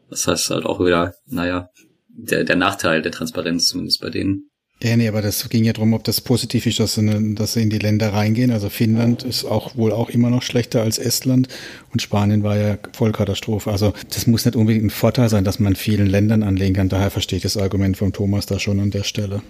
[0.10, 1.70] Das heißt halt auch wieder, naja,
[2.08, 4.50] der, der Nachteil der Transparenz zumindest bei denen.
[4.86, 7.64] Ja, nee, aber das ging ja darum, ob das positiv ist, dass sie, dass sie
[7.64, 8.52] in die Länder reingehen.
[8.52, 11.48] Also Finnland ist auch wohl auch immer noch schlechter als Estland
[11.92, 13.72] und Spanien war ja Vollkatastrophe.
[13.72, 16.88] Also das muss nicht unbedingt ein Vorteil sein, dass man vielen Ländern anlegen kann.
[16.88, 19.42] Daher verstehe ich das Argument von Thomas da schon an der Stelle.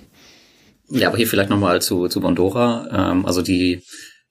[0.90, 3.12] Ja, aber hier vielleicht nochmal zu, zu Bondora.
[3.12, 3.82] Ähm, also die,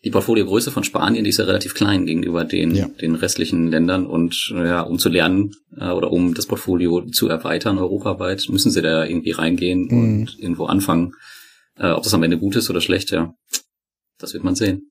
[0.04, 2.88] die Portfoliogröße von Spanien, die ist ja relativ klein gegenüber den, ja.
[3.00, 4.06] den restlichen Ländern.
[4.06, 8.82] Und ja, um zu lernen äh, oder um das Portfolio zu erweitern europaweit, müssen sie
[8.82, 9.98] da irgendwie reingehen mhm.
[9.98, 11.12] und irgendwo anfangen.
[11.78, 13.32] Äh, ob das am Ende gut ist oder schlecht, ja,
[14.18, 14.90] das wird man sehen.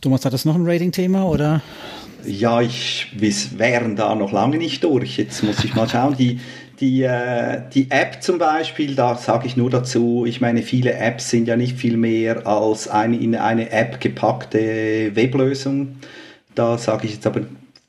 [0.00, 1.62] Thomas, hat das noch ein Rating-Thema oder?
[2.26, 5.18] Ja, ich, wir wären da noch lange nicht durch.
[5.18, 6.16] Jetzt muss ich mal schauen.
[6.16, 6.40] Die,
[6.80, 11.30] die, äh, die App zum Beispiel, da sage ich nur dazu, ich meine, viele Apps
[11.30, 15.96] sind ja nicht viel mehr als eine in eine App gepackte Weblösung.
[16.54, 17.42] Da sage ich jetzt aber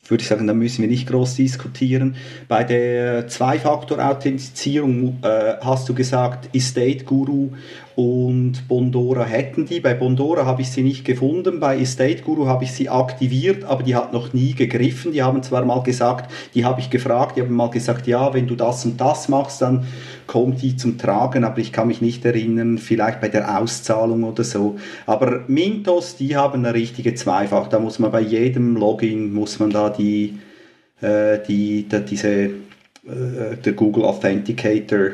[0.08, 2.16] würde ich sagen, da müssen wir nicht groß diskutieren.
[2.48, 7.50] Bei der Zwei-Faktor-Authentifizierung äh, hast du gesagt, Estate Guru
[7.96, 9.80] und Bondora hätten die.
[9.80, 13.84] Bei Bondora habe ich sie nicht gefunden, bei Estate Guru habe ich sie aktiviert, aber
[13.84, 15.14] die hat noch nie gegriffen.
[15.14, 18.48] Die haben zwar mal gesagt, die habe ich gefragt, die haben mal gesagt, ja, wenn
[18.48, 19.88] du das und das machst, dann
[20.28, 24.44] kommt die zum Tragen, aber ich kann mich nicht erinnern, vielleicht bei der Auszahlung oder
[24.44, 24.76] so.
[25.06, 27.68] Aber Mintos, die haben eine richtige Zweifach.
[27.68, 30.38] Da muss man bei jedem Login, muss man da die,
[31.02, 32.52] äh, die, die diese, äh,
[33.64, 35.12] der Google Authenticator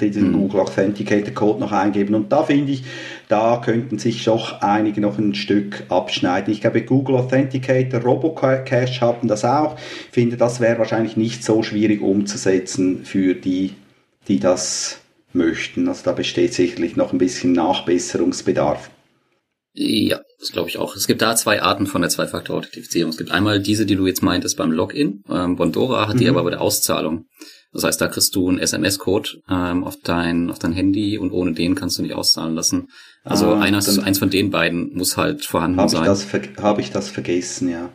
[0.00, 0.34] diesen mhm.
[0.34, 2.14] Google Authenticator Code noch eingeben.
[2.14, 2.84] Und da finde ich,
[3.28, 6.52] da könnten sich doch einige noch ein Stück abschneiden.
[6.52, 9.76] Ich glaube, Google Authenticator, Robocache hatten das auch.
[9.76, 13.72] Ich finde, das wäre wahrscheinlich nicht so schwierig umzusetzen für die,
[14.28, 15.00] die das
[15.32, 15.88] möchten.
[15.88, 18.90] Also da besteht sicherlich noch ein bisschen Nachbesserungsbedarf.
[19.76, 20.94] Ja, das glaube ich auch.
[20.94, 23.10] Es gibt da zwei Arten von der Zwei-Faktor-Authentifizierung.
[23.10, 25.24] Es gibt einmal diese, die du jetzt meintest beim Login.
[25.28, 26.20] Ähm, Bondora hat mhm.
[26.20, 27.26] die aber bei der Auszahlung.
[27.74, 31.52] Das heißt, da kriegst du einen SMS-Code ähm, auf dein auf dein Handy und ohne
[31.52, 32.88] den kannst du nicht auszahlen lassen.
[33.24, 36.08] Also ah, eines, eins von den beiden muss halt vorhanden hab sein.
[36.62, 37.90] Habe ich das vergessen, ja.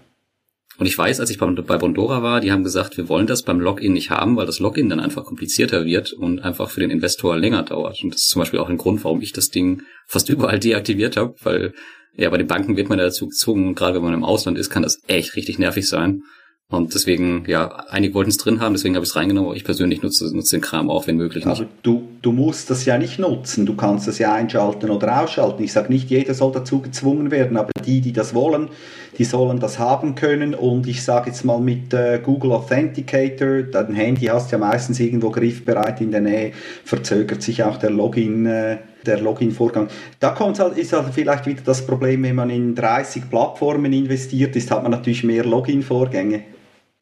[0.78, 3.44] Und ich weiß, als ich bei, bei Bondora war, die haben gesagt, wir wollen das
[3.44, 6.90] beim Login nicht haben, weil das Login dann einfach komplizierter wird und einfach für den
[6.90, 8.02] Investor länger dauert.
[8.02, 11.18] Und das ist zum Beispiel auch ein Grund, warum ich das Ding fast überall deaktiviert
[11.18, 11.74] habe, weil
[12.16, 14.84] ja bei den Banken wird man dazu gezwungen, gerade wenn man im Ausland ist, kann
[14.84, 16.24] das echt richtig nervig sein.
[16.72, 19.64] Und deswegen, ja, einige wollten es drin haben, deswegen habe ich es reingenommen, aber ich
[19.64, 21.44] persönlich nutze, nutze den Kram auch, wenn möglich.
[21.44, 21.66] Nicht.
[21.82, 25.64] Du, du musst das ja nicht nutzen, du kannst das ja einschalten oder ausschalten.
[25.64, 28.70] Ich sage nicht, jeder soll dazu gezwungen werden, aber die, die das wollen,
[29.18, 30.54] die sollen das haben können.
[30.54, 35.32] Und ich sage jetzt mal mit äh, Google Authenticator, dein Handy hast ja meistens irgendwo
[35.32, 36.52] griffbereit in der Nähe,
[36.86, 38.46] verzögert sich auch der Login.
[38.46, 39.88] Äh, der Login-Vorgang.
[40.20, 44.58] Da kommt halt, ist halt vielleicht wieder das Problem, wenn man in 30 Plattformen investiert
[44.58, 46.44] ist, hat man natürlich mehr Login-Vorgänge.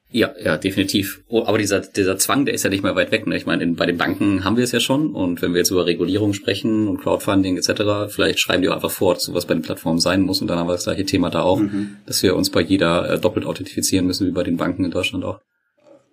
[0.09, 1.21] Ja, ja, definitiv.
[1.27, 3.27] Oh, aber dieser, dieser Zwang, der ist ja nicht mehr weit weg.
[3.27, 3.35] Ne?
[3.35, 5.13] Ich meine, in, bei den Banken haben wir es ja schon.
[5.13, 8.91] Und wenn wir jetzt über Regulierung sprechen und Crowdfunding etc., vielleicht schreiben die auch einfach
[8.91, 10.41] vor, was bei den Plattformen sein muss.
[10.41, 11.97] Und dann haben wir das gleiche Thema da auch, mhm.
[12.05, 15.25] dass wir uns bei jeder äh, doppelt authentifizieren müssen, wie bei den Banken in Deutschland
[15.25, 15.41] auch.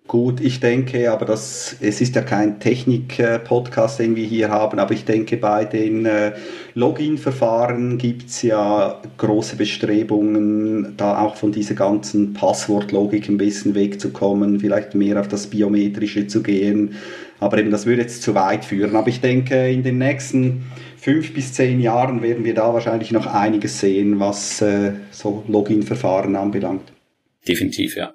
[0.07, 4.93] Gut, ich denke, aber das, es ist ja kein Technik-Podcast, den wir hier haben, aber
[4.93, 6.33] ich denke, bei den äh,
[6.75, 14.93] Login-Verfahren gibt's ja große Bestrebungen, da auch von dieser ganzen Passwortlogik ein bisschen wegzukommen, vielleicht
[14.93, 16.93] mehr auf das Biometrische zu gehen.
[17.39, 18.95] Aber eben, das würde jetzt zu weit führen.
[18.95, 20.65] Aber ich denke, in den nächsten
[20.97, 26.35] fünf bis zehn Jahren werden wir da wahrscheinlich noch einiges sehen, was äh, so Login-Verfahren
[26.35, 26.93] anbelangt.
[27.47, 28.13] Definitiv, ja.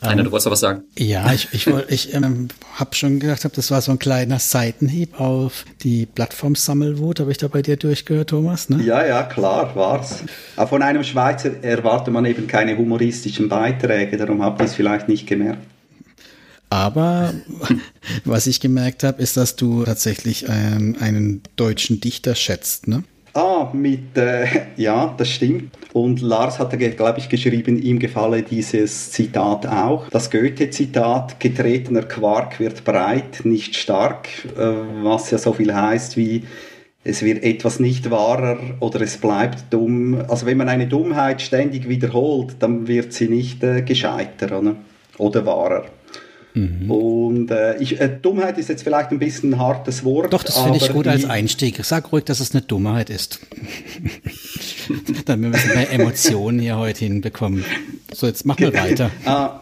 [0.00, 0.82] Einer, du wolltest noch was sagen?
[0.98, 5.64] Ja, ich, ich, ich ähm, habe schon gedacht, das war so ein kleiner Seitenhieb auf
[5.82, 7.20] die Plattform Sammelwut.
[7.20, 8.68] Habe ich da bei dir durchgehört, Thomas?
[8.68, 8.82] Ne?
[8.82, 10.22] Ja, ja, klar, war's.
[10.56, 15.08] Aber von einem Schweizer erwartet man eben keine humoristischen Beiträge, darum habt ihr es vielleicht
[15.08, 15.62] nicht gemerkt.
[16.68, 17.32] Aber
[18.24, 23.02] was ich gemerkt habe, ist, dass du tatsächlich ähm, einen deutschen Dichter schätzt, ne?
[23.36, 25.76] Ah, mit, äh, ja, das stimmt.
[25.92, 30.08] Und Lars hatte, glaube ich, geschrieben, ihm gefalle dieses Zitat auch.
[30.08, 34.72] Das Goethe-Zitat, getretener Quark wird breit, nicht stark, äh,
[35.02, 36.44] was ja so viel heißt wie,
[37.04, 40.18] es wird etwas nicht wahrer oder es bleibt dumm.
[40.28, 44.76] Also wenn man eine Dummheit ständig wiederholt, dann wird sie nicht äh, gescheiter oder,
[45.18, 45.84] oder wahrer.
[46.56, 46.90] Mhm.
[46.90, 50.32] Und äh, ich, äh, Dummheit ist jetzt vielleicht ein bisschen ein hartes Wort.
[50.32, 51.84] Doch, das finde ich gut als Einstieg.
[51.84, 53.40] Sag ruhig, dass es eine Dummheit ist.
[55.26, 57.62] Dann wir müssen mehr Emotionen hier heute hinbekommen.
[58.14, 59.10] So, jetzt mach mal weiter.
[59.26, 59.60] Ah,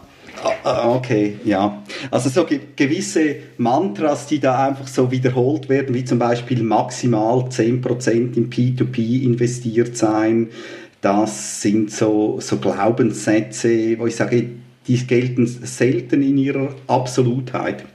[0.63, 1.81] Ah, okay, ja.
[2.11, 7.45] Also so ge gewisse Mantras, die da einfach so wiederholt werden, wie zum Beispiel maximal
[7.45, 10.49] 10% in P2P investiert sein,
[11.01, 14.49] das sind so, so Glaubenssätze, wo ich sage,
[14.87, 17.85] die gelten selten in ihrer Absolutheit.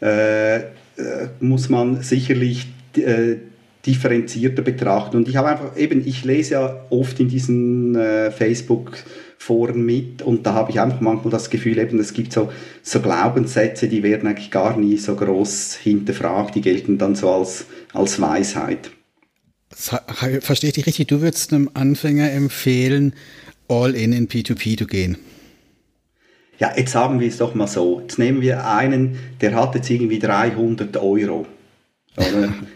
[0.00, 2.66] Äh, äh, muss man sicherlich
[2.96, 3.36] äh,
[3.86, 5.16] differenzierter betrachten.
[5.16, 8.92] Und ich habe einfach eben, ich lese ja oft in diesen äh, Facebook
[9.38, 12.52] Foren mit und da habe ich einfach manchmal das Gefühl, eben es gibt so,
[12.82, 17.64] so Glaubenssätze, die werden eigentlich gar nie so groß hinterfragt, die gelten dann so als,
[17.92, 18.92] als Weisheit.
[19.74, 21.08] Verstehe ich dich richtig?
[21.08, 23.14] Du würdest einem Anfänger empfehlen,
[23.66, 25.16] all in in P2P zu gehen?
[26.62, 27.98] Ja, jetzt sagen wir es doch mal so.
[28.02, 31.44] Jetzt nehmen wir einen, der hat jetzt irgendwie 300 Euro.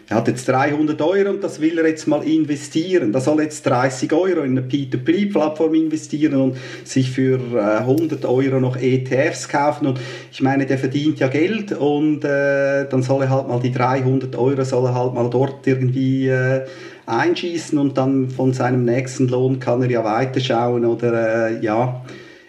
[0.09, 3.13] er hat jetzt 300 Euro und das will er jetzt mal investieren.
[3.13, 7.39] Da soll jetzt 30 Euro in eine P2P-Plattform investieren und sich für
[7.79, 9.87] 100 äh, Euro noch ETFs kaufen.
[9.87, 10.01] Und
[10.33, 14.35] ich meine, der verdient ja Geld und äh, dann soll er halt mal die 300
[14.35, 16.65] Euro, soll er halt mal dort irgendwie äh,
[17.05, 22.03] einschießen und dann von seinem nächsten Lohn kann er ja weiterschauen oder äh, ja.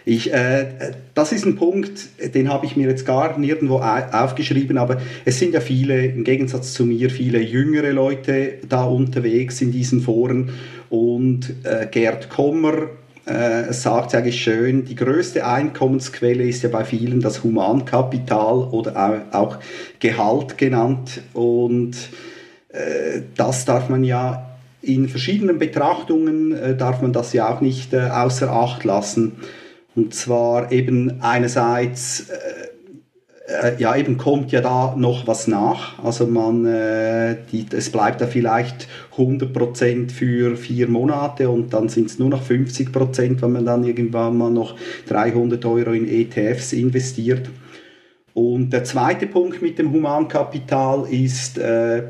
[0.09, 0.65] Ich, äh,
[1.13, 5.53] das ist ein Punkt, den habe ich mir jetzt gar nirgendwo aufgeschrieben, aber es sind
[5.53, 10.49] ja viele, im Gegensatz zu mir, viele jüngere Leute da unterwegs in diesen Foren
[10.89, 12.87] und äh, Gerd Kommer
[13.27, 19.59] äh, sagt eigentlich schön, die größte Einkommensquelle ist ja bei vielen das Humankapital oder auch
[19.99, 21.93] Gehalt genannt und
[22.69, 27.93] äh, das darf man ja in verschiedenen Betrachtungen, äh, darf man das ja auch nicht
[27.93, 29.33] äh, außer Acht lassen.
[29.95, 32.69] Und zwar eben einerseits, äh,
[33.49, 36.03] äh, ja, eben kommt ja da noch was nach.
[36.03, 38.87] Also man, äh, die, es bleibt da vielleicht
[39.17, 44.37] 100% für vier Monate und dann sind es nur noch 50%, wenn man dann irgendwann
[44.37, 44.75] mal noch
[45.07, 47.49] 300 Euro in ETFs investiert.
[48.33, 52.03] Und der zweite Punkt mit dem Humankapital ist, äh,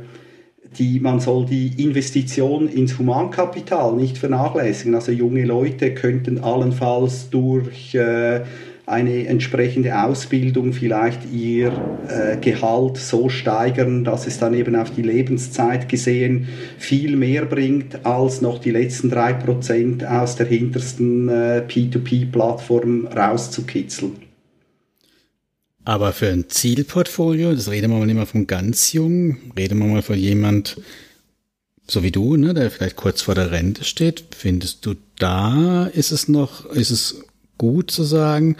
[0.78, 4.95] die, man soll die Investition ins Humankapital nicht vernachlässigen.
[4.95, 8.41] Also junge Leute könnten allenfalls durch äh,
[8.86, 11.72] eine entsprechende Ausbildung vielleicht ihr
[12.07, 16.47] äh, Gehalt so steigern, dass es dann eben auf die Lebenszeit gesehen
[16.78, 24.28] viel mehr bringt, als noch die letzten drei Prozent aus der hintersten äh, P2P-Plattform rauszukitzeln.
[25.86, 29.88] Aber für ein Zielportfolio, das reden wir mal nicht mal von ganz jung, reden wir
[29.88, 30.77] mal von jemand,
[31.88, 36.11] so wie du, ne, der vielleicht kurz vor der Rente steht, findest du da ist
[36.11, 37.23] es noch, ist es
[37.57, 38.55] gut zu sagen,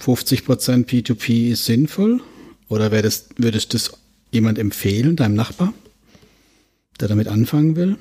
[0.00, 2.20] 50% P2P ist sinnvoll?
[2.68, 3.92] Oder wäre das, würdest du das
[4.30, 5.72] jemand empfehlen, deinem Nachbar,
[7.00, 7.96] der damit anfangen will?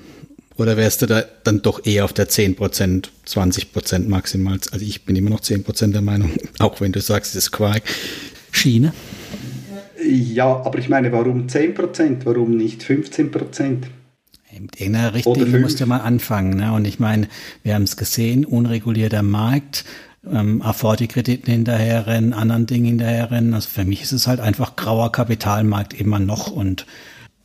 [0.56, 4.60] Oder wärst du da dann doch eher auf der 10%, 20% maximal?
[4.72, 7.84] Also ich bin immer noch 10% der Meinung, auch wenn du sagst, es ist Quark.
[8.51, 8.93] Schiene.
[10.06, 12.26] Ja, aber ich meine, warum 10%?
[12.26, 13.84] Warum nicht 15%?
[14.51, 16.58] In irgendeiner Richtung musst du mal anfangen.
[16.58, 16.72] Ne?
[16.74, 17.28] Und ich meine,
[17.64, 19.86] wir haben es gesehen, unregulierter Markt,
[20.32, 23.56] ähm, Afforti-Krediten hinterherrennen, anderen Dingen hinterherrennen.
[23.56, 26.86] Also für mich ist es halt einfach grauer Kapitalmarkt immer noch und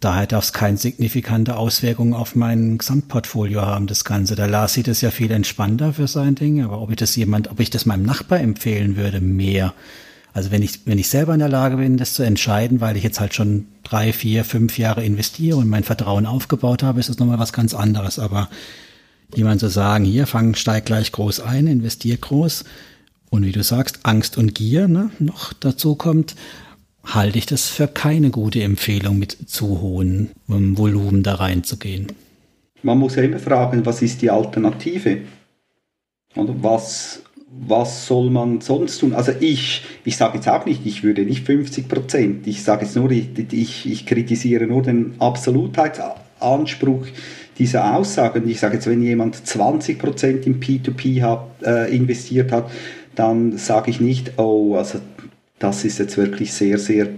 [0.01, 4.37] Daher darf es keine signifikante Auswirkung auf mein Gesamtportfolio haben, das Ganze.
[4.37, 7.51] Der Lars sieht es ja viel entspannter für sein Ding, aber ob ich das jemand,
[7.51, 9.75] ob ich das meinem Nachbar empfehlen würde, mehr.
[10.33, 13.03] Also wenn ich, wenn ich selber in der Lage bin, das zu entscheiden, weil ich
[13.03, 17.19] jetzt halt schon drei, vier, fünf Jahre investiere und mein Vertrauen aufgebaut habe, ist das
[17.19, 18.21] nochmal was ganz anderes.
[18.21, 18.49] Aber
[19.35, 22.65] jemand zu sagen, hier, fang, steig gleich groß ein, investier groß.
[23.31, 26.37] Und wie du sagst, Angst und Gier ne, noch dazu kommt,
[27.15, 32.09] halte ich das für keine gute Empfehlung, mit zu hohen ähm, Volumen da reinzugehen.
[32.83, 35.19] Man muss ja immer fragen, was ist die Alternative?
[36.37, 39.15] Oder was, was soll man sonst tun?
[39.15, 42.47] Also ich, ich sage jetzt auch nicht, ich würde nicht 50 Prozent.
[42.47, 47.07] Ich sage jetzt nur, ich, ich, ich kritisiere nur den Absolutheitsanspruch
[47.59, 48.49] dieser Aussagen.
[48.49, 52.71] Ich sage jetzt, wenn jemand 20 Prozent in P2P hat, äh, investiert hat,
[53.17, 55.01] dann sage ich nicht, oh, also
[55.59, 57.09] das ist jetzt wirklich sehr, sehr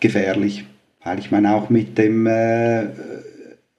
[0.00, 0.64] gefährlich.
[1.04, 2.84] Weil ich meine auch mit dem, äh,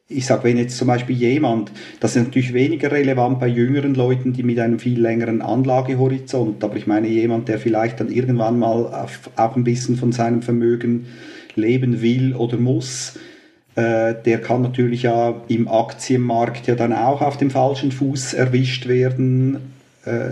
[0.08, 4.34] ich sage, wenn jetzt zum Beispiel jemand, das ist natürlich weniger relevant bei jüngeren Leuten,
[4.34, 8.88] die mit einem viel längeren Anlagehorizont, aber ich meine jemand, der vielleicht dann irgendwann mal
[8.88, 11.08] auf, auch ein bisschen von seinem Vermögen
[11.56, 13.20] leben will oder muss,
[13.76, 18.88] äh, der kann natürlich ja im Aktienmarkt ja dann auch auf dem falschen Fuß erwischt
[18.88, 19.74] werden.
[20.06, 20.32] Äh,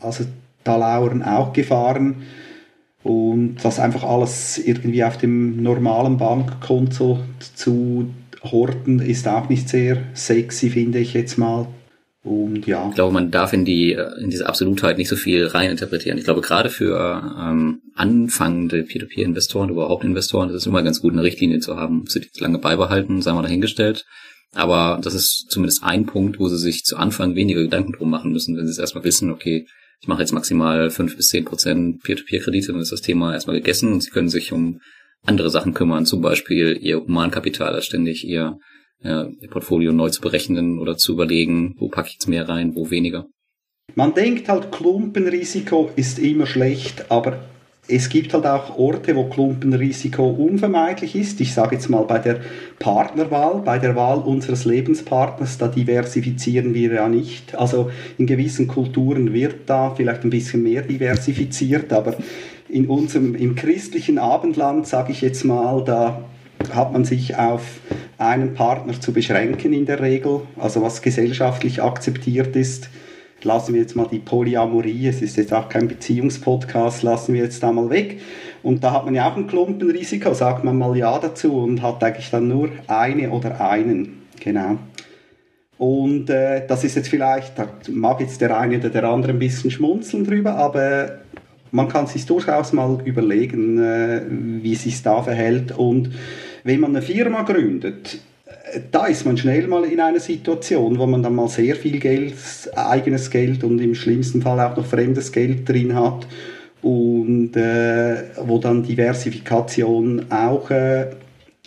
[0.00, 0.24] also
[0.64, 2.22] da lauern auch Gefahren.
[3.04, 7.20] Und das einfach alles irgendwie auf dem normalen Bankkonto
[7.54, 8.10] zu
[8.42, 11.68] horten, ist auch nicht sehr sexy, finde ich jetzt mal.
[12.22, 12.88] Und ja.
[12.88, 16.16] Ich glaube, man darf in die in diese Absolutheit nicht so viel reininterpretieren.
[16.16, 21.22] Ich glaube, gerade für ähm, anfangende Peer-to-Peer-Investoren, überhaupt Investoren, ist es immer ganz gut, eine
[21.22, 22.00] Richtlinie zu haben.
[22.00, 24.06] Ob sie die lange beibehalten, sei mal dahingestellt.
[24.54, 28.32] Aber das ist zumindest ein Punkt, wo sie sich zu Anfang weniger Gedanken drum machen
[28.32, 29.66] müssen, wenn sie es erstmal wissen, okay,
[30.04, 33.90] ich mache jetzt maximal fünf bis zehn Prozent Peer-to-Peer-Kredite, dann ist das Thema erstmal gegessen
[33.90, 34.80] und sie können sich um
[35.24, 38.58] andere Sachen kümmern, zum Beispiel ihr Humankapital als ständig ihr
[39.00, 42.74] ja, ihr Portfolio neu zu berechnen oder zu überlegen, wo packe ich jetzt mehr rein,
[42.74, 43.24] wo weniger.
[43.94, 47.42] Man denkt halt, Klumpenrisiko ist immer schlecht, aber
[47.86, 51.40] es gibt halt auch Orte, wo Klumpenrisiko unvermeidlich ist.
[51.40, 52.40] Ich sage jetzt mal bei der
[52.78, 57.54] Partnerwahl, bei der Wahl unseres Lebenspartners, da diversifizieren wir ja nicht.
[57.54, 62.16] Also in gewissen Kulturen wird da vielleicht ein bisschen mehr diversifiziert, aber
[62.70, 66.24] in unserem im christlichen Abendland, sage ich jetzt mal, da
[66.72, 67.80] hat man sich auf
[68.16, 72.88] einen Partner zu beschränken in der Regel, also was gesellschaftlich akzeptiert ist.
[73.44, 77.62] Lassen wir jetzt mal die Polyamorie, es ist jetzt auch kein Beziehungspodcast, lassen wir jetzt
[77.62, 78.20] da mal weg.
[78.62, 82.02] Und da hat man ja auch ein Klumpenrisiko, sagt man mal Ja dazu und hat
[82.02, 84.22] eigentlich dann nur eine oder einen.
[84.40, 84.78] Genau.
[85.76, 89.38] Und äh, das ist jetzt vielleicht, da mag jetzt der eine oder der andere ein
[89.38, 91.18] bisschen schmunzeln drüber, aber
[91.72, 95.72] man kann sich durchaus mal überlegen, äh, wie sich da verhält.
[95.76, 96.12] Und
[96.62, 98.20] wenn man eine Firma gründet,
[98.90, 102.34] da ist man schnell mal in einer Situation, wo man dann mal sehr viel Geld,
[102.74, 106.26] eigenes Geld und im schlimmsten Fall auch noch fremdes Geld drin hat
[106.82, 111.06] und äh, wo dann Diversifikation auch äh,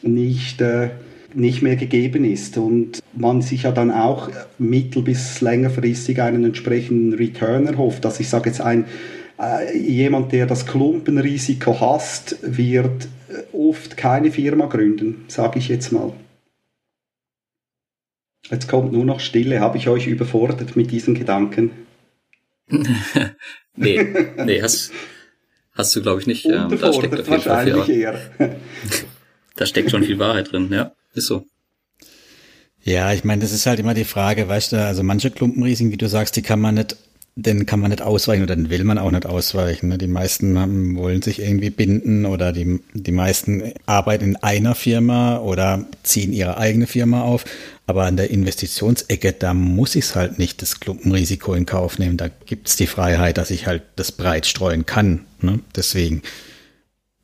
[0.02, 0.90] nicht, äh,
[1.34, 7.14] nicht mehr gegeben ist und man sich ja dann auch mittel- bis längerfristig einen entsprechenden
[7.14, 8.06] Return erhofft.
[8.06, 8.86] Also ich sage jetzt ein
[9.40, 15.92] äh, jemand, der das Klumpenrisiko hasst, wird äh, oft keine Firma gründen, sage ich jetzt
[15.92, 16.14] mal.
[18.50, 19.60] Jetzt kommt nur noch Stille.
[19.60, 21.72] Habe ich euch überfordert mit diesen Gedanken?
[23.76, 24.92] nee, nee, hast,
[25.74, 26.46] hast du, glaube ich, nicht.
[26.46, 28.20] Ähm, da steckt auf jeden Fall viel, eher.
[29.56, 31.46] da steckt schon viel Wahrheit drin, ja, ist so.
[32.84, 35.98] Ja, ich meine, das ist halt immer die Frage, weißt du, also manche Klumpenrisiken, wie
[35.98, 36.96] du sagst, die kann man nicht
[37.40, 39.90] den kann man nicht ausweichen oder den will man auch nicht ausweichen.
[39.90, 40.00] Ne?
[40.00, 45.38] Die meisten haben, wollen sich irgendwie binden oder die, die meisten arbeiten in einer Firma
[45.38, 47.46] oder ziehen ihre eigene Firma auf.
[47.86, 52.18] Aber an der Investitionsecke, da muss ich es halt nicht das Klumpenrisiko in Kauf nehmen.
[52.18, 55.20] Da gibt es die Freiheit, dass ich halt das breit streuen kann.
[55.40, 55.60] Ne?
[55.76, 56.24] Deswegen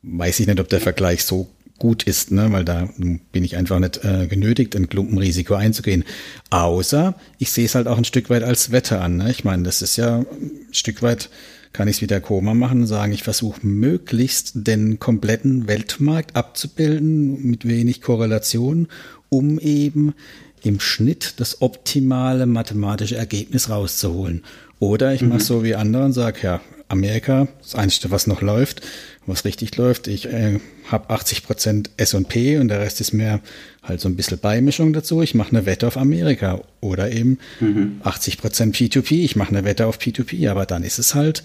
[0.02, 1.48] weiß ich nicht, ob der Vergleich so
[1.78, 2.52] gut ist, ne?
[2.52, 6.04] weil da bin ich einfach nicht äh, genötigt, ein Klumpenrisiko einzugehen.
[6.50, 9.16] Außer ich sehe es halt auch ein Stück weit als Wette an.
[9.16, 9.30] Ne?
[9.30, 11.30] Ich meine, das ist ja ein Stück weit,
[11.72, 16.36] kann ich es wie der Koma machen und sagen, ich versuche möglichst den kompletten Weltmarkt
[16.36, 18.88] abzubilden mit wenig Korrelation,
[19.28, 20.14] um eben
[20.62, 24.44] im Schnitt das optimale mathematische Ergebnis rauszuholen.
[24.78, 25.30] Oder ich mhm.
[25.30, 28.82] mache so wie andere und sage, ja, Amerika, das Einzige, was noch läuft,
[29.26, 30.06] was richtig läuft.
[30.08, 30.58] Ich äh,
[30.90, 33.40] habe 80 Prozent S&P und der Rest ist mehr
[33.82, 35.22] halt so ein bisschen Beimischung dazu.
[35.22, 38.00] Ich mache eine Wette auf Amerika oder eben mhm.
[38.02, 39.24] 80 Prozent P2P.
[39.24, 41.42] Ich mache eine Wette auf P2P, aber dann ist es halt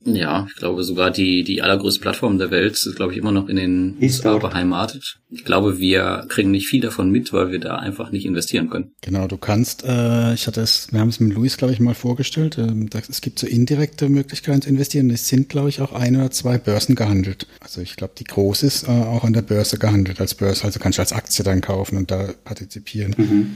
[0.06, 3.50] Ja, ich glaube sogar die, die allergrößte Plattform der Welt ist, glaube ich, immer noch
[3.50, 5.20] in den ist USA beheimatet.
[5.30, 8.92] Ich glaube, wir kriegen nicht viel davon mit, weil wir da einfach nicht investieren können.
[9.02, 11.96] Genau, du kannst, äh, ich hatte es, wir haben es mit Luis, glaube ich, mal
[11.96, 12.72] vorgestellt, äh,
[13.10, 15.10] es gibt so indirekte Möglichkeiten zu investieren.
[15.10, 17.46] Es sind, glaube ich, auch ein oder zwei Börsen gehandelt.
[17.60, 20.80] Also ich glaube, die groß ist äh, auch an der Börse gehandelt als Börse, also
[20.80, 23.16] kannst du als Aktie dann kaufen und da partizipieren.
[23.18, 23.56] Mhm.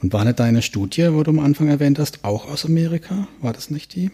[0.00, 3.28] Und war nicht deine Studie, wo du am Anfang erwähnt hast, auch aus Amerika?
[3.40, 4.10] War das nicht die?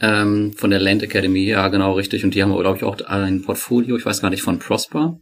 [0.00, 2.24] Ähm, von der Land Academy, ja genau, richtig.
[2.24, 5.20] Und die haben, glaube ich, auch ein Portfolio, ich weiß gar nicht, von Prosper.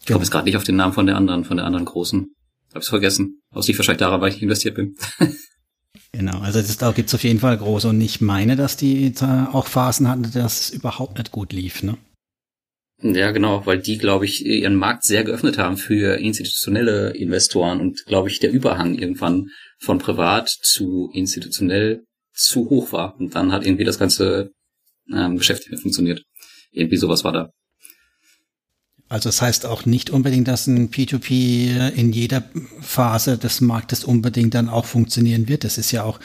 [0.00, 2.32] Ich komme jetzt gerade nicht auf den Namen von der anderen, von der anderen großen.
[2.74, 3.42] Hab's vergessen.
[3.52, 4.94] Aus liegt wahrscheinlich daran, weil ich investiert bin.
[6.12, 7.88] genau, also das, da gibt's auf jeden Fall große.
[7.88, 11.82] Und ich meine, dass die da auch Phasen hatten, dass es überhaupt nicht gut lief,
[11.82, 11.96] ne?
[13.02, 18.04] Ja, genau, weil die, glaube ich, ihren Markt sehr geöffnet haben für institutionelle Investoren und,
[18.04, 22.04] glaube ich, der Überhang irgendwann von privat zu institutionell
[22.40, 23.18] zu hoch war.
[23.18, 24.50] Und dann hat irgendwie das ganze
[25.12, 26.22] ähm, Geschäft nicht mehr funktioniert.
[26.72, 27.50] Irgendwie sowas war da.
[29.08, 32.44] Also das heißt auch nicht unbedingt, dass ein P2P in jeder
[32.80, 35.64] Phase des Marktes unbedingt dann auch funktionieren wird.
[35.64, 36.20] Das ist ja auch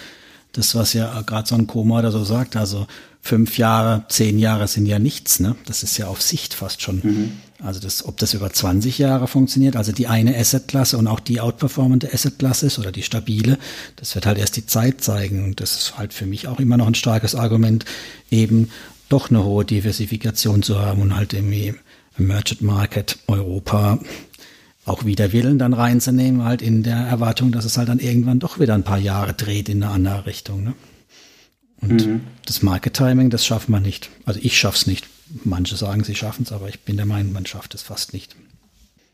[0.51, 2.55] das, was ja gerade so ein Koma oder so sagt.
[2.55, 2.85] Also
[3.25, 5.55] fünf Jahre, zehn Jahre sind ja nichts, ne?
[5.65, 7.01] Das ist ja auf Sicht fast schon.
[7.03, 7.31] Mhm.
[7.59, 11.41] Also das, ob das über 20 Jahre funktioniert, also die eine Assetklasse und auch die
[11.41, 13.57] outperformende Assetklasse ist oder die stabile,
[13.95, 15.43] das wird halt erst die Zeit zeigen.
[15.43, 17.83] Und das ist halt für mich auch immer noch ein starkes Argument,
[18.29, 18.69] eben
[19.09, 21.73] doch eine hohe Diversifikation zu haben und halt irgendwie
[22.19, 23.99] Emergent Market Europa
[24.85, 28.59] auch wieder Willen dann reinzunehmen, halt in der Erwartung, dass es halt dann irgendwann doch
[28.59, 30.63] wieder ein paar Jahre dreht in eine andere Richtung.
[30.63, 30.75] Ne?
[31.81, 32.21] Und mhm.
[32.45, 34.09] das Market Timing, das schafft man nicht.
[34.25, 35.07] Also ich schaff's nicht.
[35.43, 38.35] Manche sagen, sie schaffen es, aber ich bin der Meinung, man schafft es fast nicht.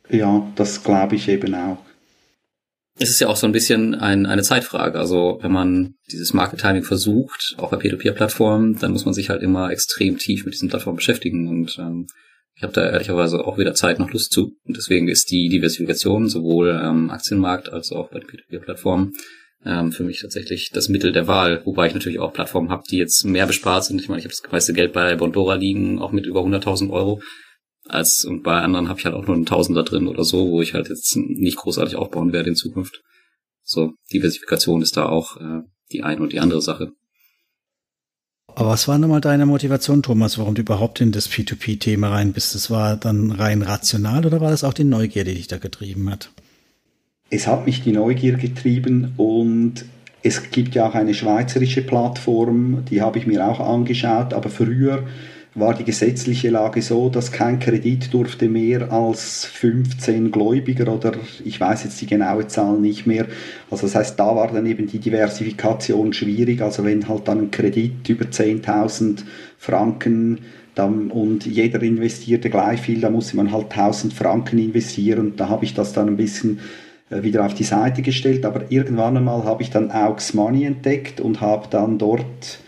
[0.09, 1.77] Ja, das glaube ich eben auch.
[2.99, 4.99] Es ist ja auch so ein bisschen ein, eine Zeitfrage.
[4.99, 9.41] Also wenn man dieses Market Timing versucht, auch bei Peer-to-Peer-Plattformen, dann muss man sich halt
[9.41, 11.47] immer extrem tief mit diesen Plattformen beschäftigen.
[11.47, 12.07] Und ähm,
[12.55, 14.57] ich habe da ehrlicherweise auch weder Zeit noch Lust zu.
[14.65, 19.13] Und deswegen ist die Diversifikation sowohl am Aktienmarkt als auch bei Peer-to-Peer-Plattformen
[19.65, 21.61] ähm, für mich tatsächlich das Mittel der Wahl.
[21.65, 24.01] Wobei ich natürlich auch Plattformen habe, die jetzt mehr bespart sind.
[24.01, 27.21] Ich meine, ich habe das meiste Geld bei Bondora liegen, auch mit über 100.000 Euro.
[27.87, 30.61] Als, und bei anderen habe ich halt auch nur einen Tausender drin oder so, wo
[30.61, 33.01] ich halt jetzt nicht großartig aufbauen werde in Zukunft.
[33.63, 36.91] So, Diversifikation ist da auch äh, die eine und die andere Sache.
[38.55, 42.53] Aber was war nochmal deine Motivation, Thomas, warum du überhaupt in das P2P-Thema rein bist?
[42.53, 46.09] Das war dann rein rational oder war das auch die Neugier, die dich da getrieben
[46.09, 46.31] hat?
[47.33, 49.85] Es hat mich die Neugier getrieben und
[50.21, 55.05] es gibt ja auch eine schweizerische Plattform, die habe ich mir auch angeschaut, aber früher
[55.55, 61.13] war die gesetzliche Lage so, dass kein Kredit durfte mehr als 15 Gläubiger oder
[61.45, 63.27] ich weiß jetzt die genaue Zahl nicht mehr.
[63.69, 66.61] Also das heißt, da war dann eben die Diversifikation schwierig.
[66.61, 69.23] Also wenn halt dann ein Kredit über 10.000
[69.57, 70.39] Franken
[70.75, 75.33] dann, und jeder investierte gleich viel, da musste man halt 1000 Franken investieren.
[75.37, 76.59] Da habe ich das dann ein bisschen
[77.11, 81.41] wieder auf die Seite gestellt, aber irgendwann einmal habe ich dann Aux Money entdeckt und
[81.41, 82.59] habe dann dort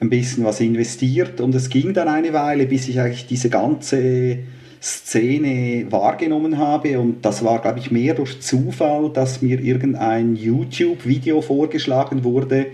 [0.00, 1.40] ein bisschen was investiert.
[1.40, 4.38] Und es ging dann eine Weile, bis ich eigentlich diese ganze
[4.80, 6.98] Szene wahrgenommen habe.
[6.98, 12.68] Und das war, glaube ich, mehr durch Zufall, dass mir irgendein YouTube-Video vorgeschlagen wurde,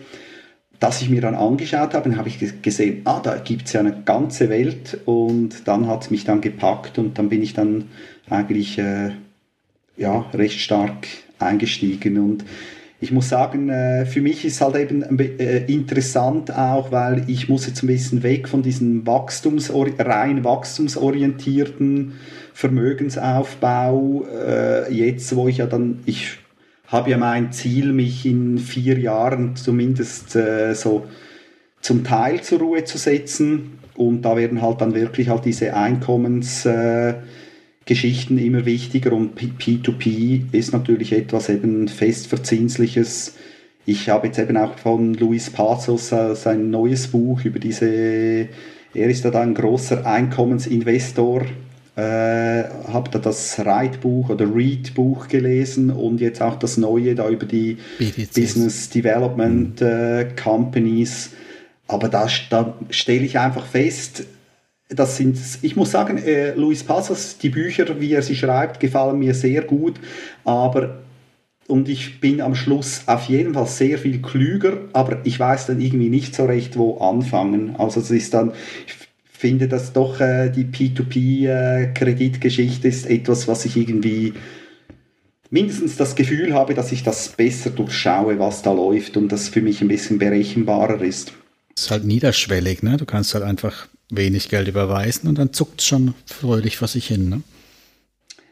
[0.79, 3.81] das ich mir dann angeschaut habe, dann habe ich gesehen, ah, da gibt es ja
[3.81, 5.01] eine ganze Welt.
[5.05, 7.87] Und dann hat es mich dann gepackt und dann bin ich dann
[8.29, 9.11] eigentlich äh,
[9.97, 11.07] ja, recht stark
[11.39, 12.19] eingestiegen.
[12.19, 12.45] Und
[12.99, 17.67] ich muss sagen, äh, für mich ist halt eben äh, interessant auch, weil ich muss
[17.67, 22.13] jetzt ein bisschen weg von diesem Wachstumsori rein wachstumsorientierten
[22.55, 24.25] Vermögensaufbau.
[24.27, 26.39] Äh, jetzt, wo ich ja dann, ich
[26.87, 30.39] habe ja mein Ziel, mich in vier Jahren zumindest
[30.75, 31.05] so
[31.81, 33.81] zum Teil zur Ruhe zu setzen.
[33.97, 36.65] Und da werden halt dann wirklich halt diese Einkommens
[37.87, 43.35] Geschichten immer wichtiger und P2P ist natürlich etwas eben festverzinsliches.
[43.87, 49.09] Ich habe jetzt eben auch von Luis Pazos äh, sein neues Buch über diese, er
[49.09, 51.47] ist da ein großer Einkommensinvestor,
[51.95, 57.47] äh, habe da das Ride-Buch oder Read-Buch gelesen und jetzt auch das neue da über
[57.47, 58.35] die BDCs.
[58.35, 61.31] Business Development äh, Companies.
[61.87, 64.27] Aber da, da stelle ich einfach fest,
[64.89, 69.19] das sind, ich muss sagen, äh, Luis Passos, die Bücher, wie er sie schreibt, gefallen
[69.19, 69.97] mir sehr gut,
[70.45, 71.01] aber
[71.69, 75.81] und ich bin am Schluss auf jeden Fall sehr viel klüger, aber ich weiß dann
[75.81, 77.75] irgendwie nicht so recht, wo anfangen.
[77.77, 78.53] Also es ist dann,
[78.87, 84.35] ich finde, dass doch äh, die P2P-Kreditgeschichte äh, ist etwas, was ich irgendwie
[85.51, 89.63] mindestens das Gefühl habe, dass ich das besser durchschaue, was da läuft und das für
[89.63, 91.33] mich ein bisschen berechenbarer ist.
[91.75, 92.97] Es ist halt niederschwellig, ne?
[92.97, 97.07] Du kannst halt einfach wenig Geld überweisen und dann zuckt es schon fröhlich vor sich
[97.07, 97.29] hin.
[97.29, 97.43] Ne?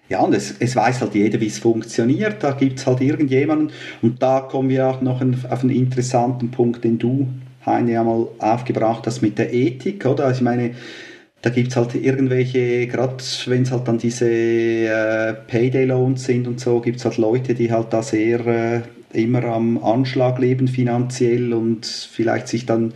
[0.08, 2.42] Ja, und es, es weiß halt jeder, wie es funktioniert.
[2.42, 3.70] Da gibt es halt irgendjemanden.
[4.02, 7.28] Und da kommen wir auch noch auf einen interessanten Punkt, den du,
[7.64, 10.26] Heine, ja mal aufgebracht hast mit der Ethik, oder?
[10.26, 10.74] Also ich meine,
[11.40, 16.60] da gibt es halt irgendwelche, gerade wenn es halt dann diese äh, Payday-Loans sind und
[16.60, 18.80] so, gibt es halt Leute, die halt da sehr äh,
[19.12, 22.92] immer am Anschlag leben finanziell und vielleicht sich dann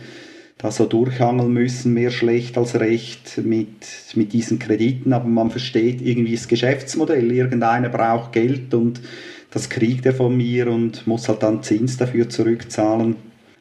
[0.59, 3.67] da so durchhangeln müssen, mehr schlecht als recht mit,
[4.15, 7.31] mit diesen Krediten, aber man versteht irgendwie das Geschäftsmodell.
[7.31, 8.99] Irgendeiner braucht Geld und
[9.51, 13.15] das kriegt er von mir und muss halt dann Zins dafür zurückzahlen.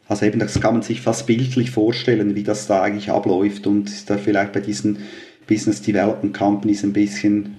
[0.09, 3.88] Also eben, das kann man sich fast bildlich vorstellen, wie das da eigentlich abläuft und
[3.88, 4.99] ist da vielleicht bei diesen
[5.46, 7.59] Business Development Companies ein bisschen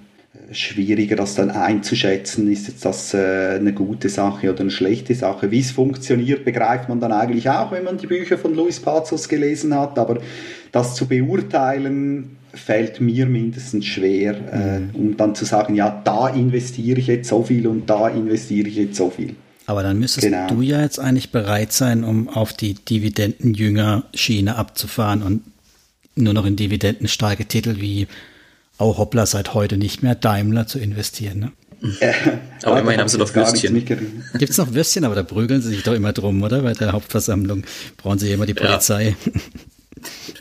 [0.51, 5.51] schwieriger, das dann einzuschätzen, ist jetzt das äh, eine gute Sache oder eine schlechte Sache.
[5.51, 9.29] Wie es funktioniert, begreift man dann eigentlich auch, wenn man die Bücher von Luis Pazos
[9.29, 10.19] gelesen hat, aber
[10.71, 14.89] das zu beurteilen fällt mir mindestens schwer, äh, mhm.
[14.93, 18.75] um dann zu sagen, ja, da investiere ich jetzt so viel und da investiere ich
[18.75, 19.35] jetzt so viel.
[19.67, 20.47] Aber dann müsstest genau.
[20.47, 25.43] du ja jetzt eigentlich bereit sein, um auf die Dividendenjünger-Schiene abzufahren und
[26.15, 28.07] nur noch in dividendenstarke Titel wie
[28.79, 31.39] auch Hoppla seit heute nicht mehr Daimler zu investieren.
[31.39, 31.51] Ne?
[31.99, 32.13] Äh,
[32.63, 33.73] aber immerhin haben sie noch Würstchen.
[33.85, 36.61] Gibt es noch Würstchen, aber da prügeln sie sich doch immer drum, oder?
[36.61, 37.63] Bei der Hauptversammlung
[37.97, 39.15] brauchen sie immer die Polizei.
[39.25, 39.31] Ja.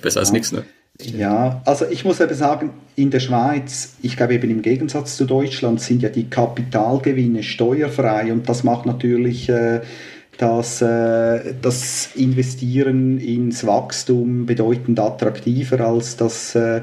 [0.02, 0.64] Besser als nichts, ne?
[1.00, 5.26] Ja, also ich muss eben sagen, in der Schweiz, ich glaube eben im Gegensatz zu
[5.26, 9.80] Deutschland, sind ja die Kapitalgewinne steuerfrei und das macht natürlich äh,
[10.38, 16.82] das, äh, das Investieren ins Wachstum bedeutend attraktiver als das äh,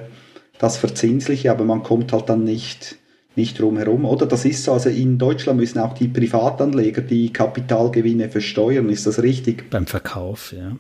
[0.60, 2.96] das Verzinsliche, aber man kommt halt dann nicht,
[3.36, 4.06] nicht drum herum.
[4.06, 9.06] Oder das ist so, also in Deutschland müssen auch die Privatanleger die Kapitalgewinne versteuern, ist
[9.06, 9.70] das richtig?
[9.70, 10.78] Beim Verkauf, ja.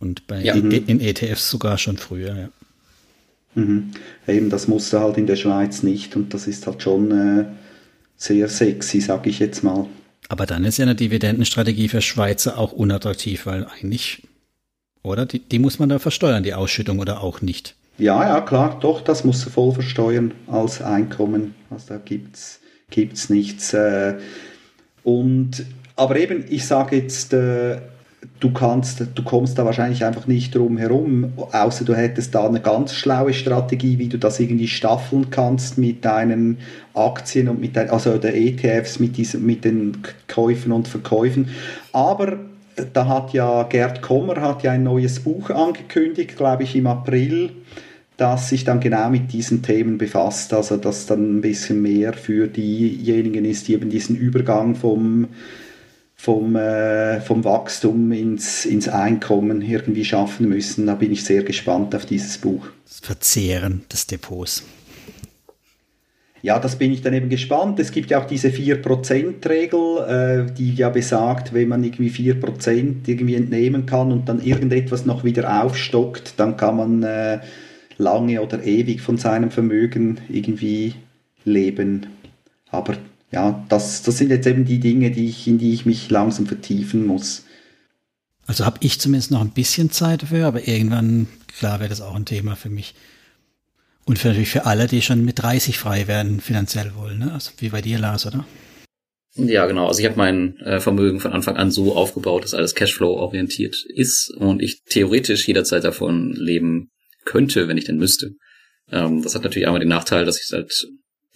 [0.00, 0.54] Und bei ja.
[0.54, 2.48] in, in ETFs sogar schon früher, ja.
[3.54, 3.90] Mhm.
[4.26, 7.44] Eben, das musste halt in der Schweiz nicht und das ist halt schon äh,
[8.16, 9.86] sehr sexy, sag ich jetzt mal.
[10.28, 14.28] Aber dann ist ja eine Dividendenstrategie für Schweizer auch unattraktiv, weil eigentlich,
[15.02, 15.26] oder?
[15.26, 17.74] Die, die muss man da versteuern, die Ausschüttung oder auch nicht.
[17.98, 21.54] Ja, ja, klar, doch, das musst du voll versteuern als Einkommen.
[21.68, 23.74] Also da gibt's gibt's nichts.
[23.74, 24.14] Äh,
[25.02, 25.64] und,
[25.96, 27.78] aber eben, ich sage jetzt, äh,
[28.40, 32.60] du kannst, du kommst da wahrscheinlich einfach nicht drum herum, außer du hättest da eine
[32.60, 36.58] ganz schlaue Strategie, wie du das irgendwie staffeln kannst mit deinen
[36.94, 41.48] Aktien und mit deinen, also der ETFs mit diesen, mit den Käufen und Verkäufen.
[41.92, 42.38] Aber
[42.92, 47.50] da hat ja Gerd Kommer hat ja ein neues Buch angekündigt, glaube ich, im April
[48.18, 52.48] das sich dann genau mit diesen Themen befasst, also dass dann ein bisschen mehr für
[52.48, 55.28] diejenigen ist, die eben diesen Übergang vom,
[56.16, 60.86] vom, äh, vom Wachstum ins, ins Einkommen irgendwie schaffen müssen.
[60.86, 62.66] Da bin ich sehr gespannt auf dieses Buch.
[62.84, 64.64] Das Verzehren des Depots.
[66.42, 67.78] Ja, das bin ich dann eben gespannt.
[67.78, 73.36] Es gibt ja auch diese 4%-Regel, äh, die ja besagt, wenn man irgendwie 4% irgendwie
[73.36, 77.38] entnehmen kann und dann irgendetwas noch wieder aufstockt, dann kann man äh,
[77.98, 80.94] lange oder ewig von seinem Vermögen irgendwie
[81.44, 82.06] leben.
[82.70, 82.96] Aber
[83.30, 86.46] ja, das, das sind jetzt eben die Dinge, die ich, in die ich mich langsam
[86.46, 87.44] vertiefen muss.
[88.46, 91.26] Also habe ich zumindest noch ein bisschen Zeit dafür, aber irgendwann,
[91.58, 92.94] klar, wäre das auch ein Thema für mich.
[94.06, 97.32] Und für, natürlich für alle, die schon mit 30 frei werden, finanziell wollen, ne?
[97.34, 98.46] Also wie bei dir, Lars, oder?
[99.34, 99.86] Ja, genau.
[99.86, 104.30] Also ich habe mein äh, Vermögen von Anfang an so aufgebaut, dass alles Cashflow-orientiert ist
[104.30, 106.90] und ich theoretisch jederzeit davon leben
[107.28, 108.32] könnte, wenn ich denn müsste.
[108.90, 110.72] Ähm, das hat natürlich einmal den Nachteil, dass ich halt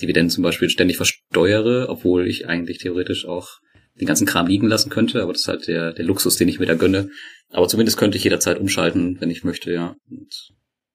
[0.01, 3.59] Dividenden zum Beispiel ständig versteuere, obwohl ich eigentlich theoretisch auch
[4.01, 6.59] den ganzen Kram liegen lassen könnte, aber das ist halt der, der Luxus, den ich
[6.59, 7.11] mir da gönne.
[7.51, 9.95] Aber zumindest könnte ich jederzeit umschalten, wenn ich möchte, ja.
[10.11, 10.33] Und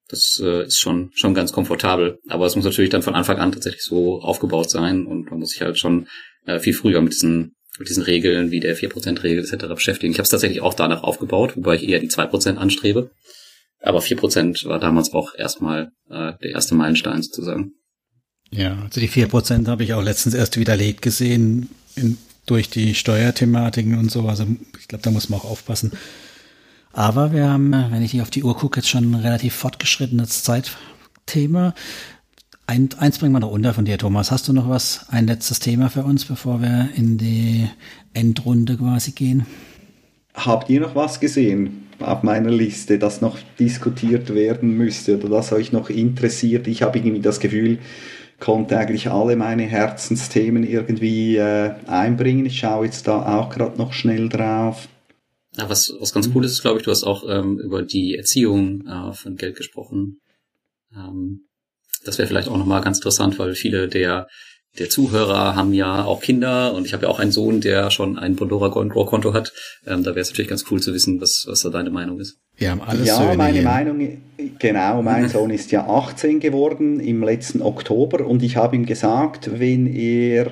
[0.08, 2.18] das äh, ist schon, schon ganz komfortabel.
[2.28, 5.50] Aber es muss natürlich dann von Anfang an tatsächlich so aufgebaut sein und man muss
[5.50, 6.08] sich halt schon
[6.46, 9.66] äh, viel früher mit diesen, mit diesen Regeln wie der 4%-Regel etc.
[9.68, 10.12] beschäftigen.
[10.12, 13.10] Ich habe es tatsächlich auch danach aufgebaut, wobei ich eher die 2% anstrebe.
[13.80, 17.72] Aber 4% war damals auch erstmal äh, der erste Meilenstein sozusagen.
[18.50, 23.98] Ja, also die 4% habe ich auch letztens erst widerlegt gesehen in, durch die Steuerthematiken
[23.98, 24.26] und so.
[24.28, 24.46] Also
[24.78, 25.92] ich glaube, da muss man auch aufpassen.
[26.92, 30.42] Aber wir haben, wenn ich hier auf die Uhr gucke, jetzt schon ein relativ fortgeschrittenes
[30.42, 31.74] Zeitthema.
[32.66, 34.30] Ein, eins bringen wir noch unter von dir, Thomas.
[34.30, 37.68] Hast du noch was, ein letztes Thema für uns, bevor wir in die
[38.14, 39.46] Endrunde quasi gehen?
[40.34, 41.87] Habt ihr noch was gesehen?
[42.00, 46.66] Auf meiner Liste, das noch diskutiert werden müsste oder das euch noch interessiert.
[46.66, 47.78] Ich habe irgendwie das Gefühl,
[48.40, 52.46] konnte eigentlich alle meine Herzensthemen irgendwie äh, einbringen.
[52.46, 54.88] Ich schaue jetzt da auch gerade noch schnell drauf.
[55.56, 58.86] Ja, was, was ganz cool ist, glaube ich, du hast auch ähm, über die Erziehung
[58.86, 60.20] äh, von Geld gesprochen.
[60.94, 61.48] Ähm,
[62.04, 64.28] das wäre vielleicht auch nochmal ganz interessant, weil viele der
[64.78, 68.18] der Zuhörer haben ja auch Kinder und ich habe ja auch einen Sohn, der schon
[68.18, 69.52] ein Pandora-Konto hat.
[69.86, 72.38] Ähm, da wäre es natürlich ganz cool zu wissen, was, was da deine Meinung ist.
[72.56, 73.62] Wir haben alles Ja, Söhne meine hier.
[73.62, 74.18] Meinung,
[74.58, 79.58] genau, mein Sohn ist ja 18 geworden im letzten Oktober und ich habe ihm gesagt,
[79.58, 80.50] wenn er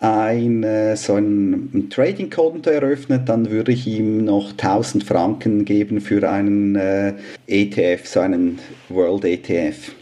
[0.00, 6.00] ein, äh, so ein, ein Trading-Konto eröffnet, dann würde ich ihm noch 1000 Franken geben
[6.00, 7.14] für einen äh,
[7.46, 8.58] ETF, so einen
[8.88, 9.92] World ETF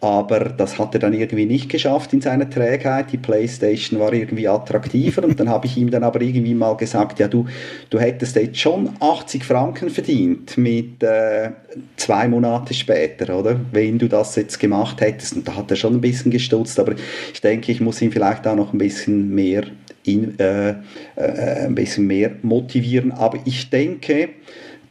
[0.00, 3.12] aber das hat er dann irgendwie nicht geschafft in seiner Trägheit.
[3.12, 7.18] Die Playstation war irgendwie attraktiver und dann habe ich ihm dann aber irgendwie mal gesagt,
[7.18, 7.46] ja du,
[7.90, 11.50] du hättest jetzt schon 80 Franken verdient mit äh,
[11.96, 13.60] zwei Monate später, oder?
[13.72, 15.36] Wenn du das jetzt gemacht hättest.
[15.36, 16.94] Und da hat er schon ein bisschen gestutzt, aber
[17.32, 19.64] ich denke, ich muss ihn vielleicht auch noch ein bisschen mehr
[20.04, 23.12] in, äh, äh, ein bisschen mehr motivieren.
[23.12, 24.30] Aber ich denke,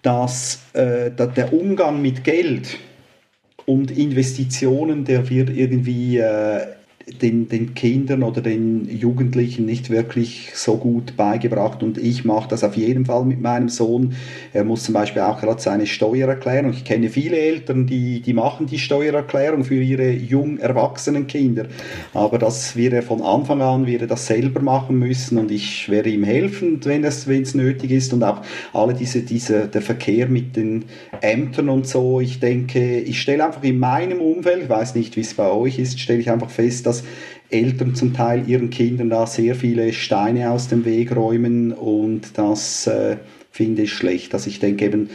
[0.01, 2.77] dass, äh, dass der Umgang mit Geld
[3.69, 6.65] und Investitionen, der wird irgendwie äh,
[7.21, 12.63] den, den Kindern oder den Jugendlichen nicht wirklich so gut beigebracht und ich mache das
[12.63, 14.15] auf jeden Fall mit meinem Sohn.
[14.53, 16.71] Er muss zum Beispiel auch gerade seine Steuererklärung.
[16.71, 21.65] Ich kenne viele Eltern, die, die machen die Steuererklärung für ihre jung erwachsenen Kinder,
[22.13, 26.09] aber das wird er von Anfang an wird das selber machen müssen und ich werde
[26.09, 28.41] ihm helfen, wenn es, wenn es nötig ist und auch
[28.73, 30.85] alle diese, diese, der Verkehr mit den
[31.21, 32.19] Ämtern und so.
[32.19, 35.79] Ich denke, ich stelle einfach in meinem Umfeld, ich weiß nicht, wie es bei euch
[35.79, 36.98] ist, stelle ich einfach fest, dass
[37.49, 42.87] Eltern zum Teil ihren Kindern da sehr viele Steine aus dem Weg räumen und das
[42.87, 43.17] äh,
[43.51, 44.33] finde ich schlecht.
[44.33, 45.09] Also ich denke eben,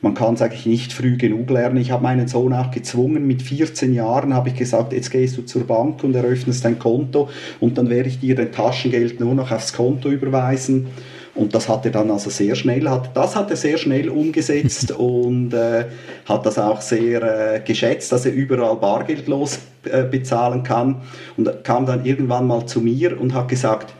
[0.00, 1.76] man kann es eigentlich nicht früh genug lernen.
[1.76, 5.42] Ich habe meinen Sohn auch gezwungen, mit 14 Jahren habe ich gesagt, jetzt gehst du
[5.42, 7.28] zur Bank und eröffnest dein Konto
[7.60, 10.88] und dann werde ich dir dein Taschengeld nur noch aufs Konto überweisen.
[11.34, 14.90] Und das hat er dann also sehr schnell, hat, das hat er sehr schnell umgesetzt
[14.98, 15.86] und äh,
[16.26, 17.22] hat das auch sehr
[17.54, 21.02] äh, geschätzt, dass er überall bargeldlos äh, bezahlen kann.
[21.36, 23.94] Und kam dann irgendwann mal zu mir und hat gesagt,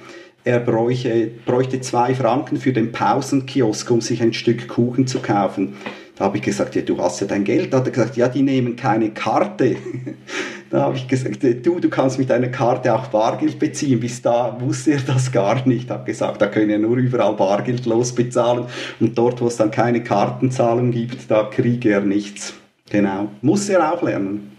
[0.45, 5.77] er bräuchte, bräuchte zwei Franken für den Pausenkiosk, um sich ein Stück Kuchen zu kaufen.
[6.17, 7.73] Da habe ich gesagt, ja, du hast ja dein Geld.
[7.73, 9.77] Da hat er gesagt, ja, die nehmen keine Karte.
[10.71, 13.99] da habe ich gesagt, du, du kannst mit deiner Karte auch Bargeld beziehen.
[13.99, 15.91] Bis da wusste er das gar nicht.
[15.91, 18.67] Hat gesagt, da können ja nur überall bargeldlos bezahlen.
[19.01, 22.53] Und dort, wo es dann keine Kartenzahlung gibt, da kriege er nichts.
[22.91, 23.31] Genau.
[23.41, 24.53] Muss er auch lernen.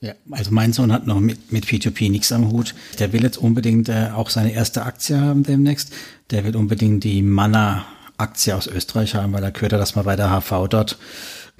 [0.00, 2.76] Ja, also mein Sohn hat noch mit, mit P2P nichts am Hut.
[3.00, 5.92] Der will jetzt unbedingt äh, auch seine erste Aktie haben demnächst.
[6.30, 7.84] Der will unbedingt die Manna
[8.18, 10.98] Aktie aus Österreich haben, weil er gehört hat, dass man bei der HV dort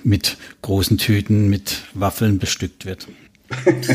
[0.05, 3.09] mit großen Tüten mit Waffeln bestückt wird.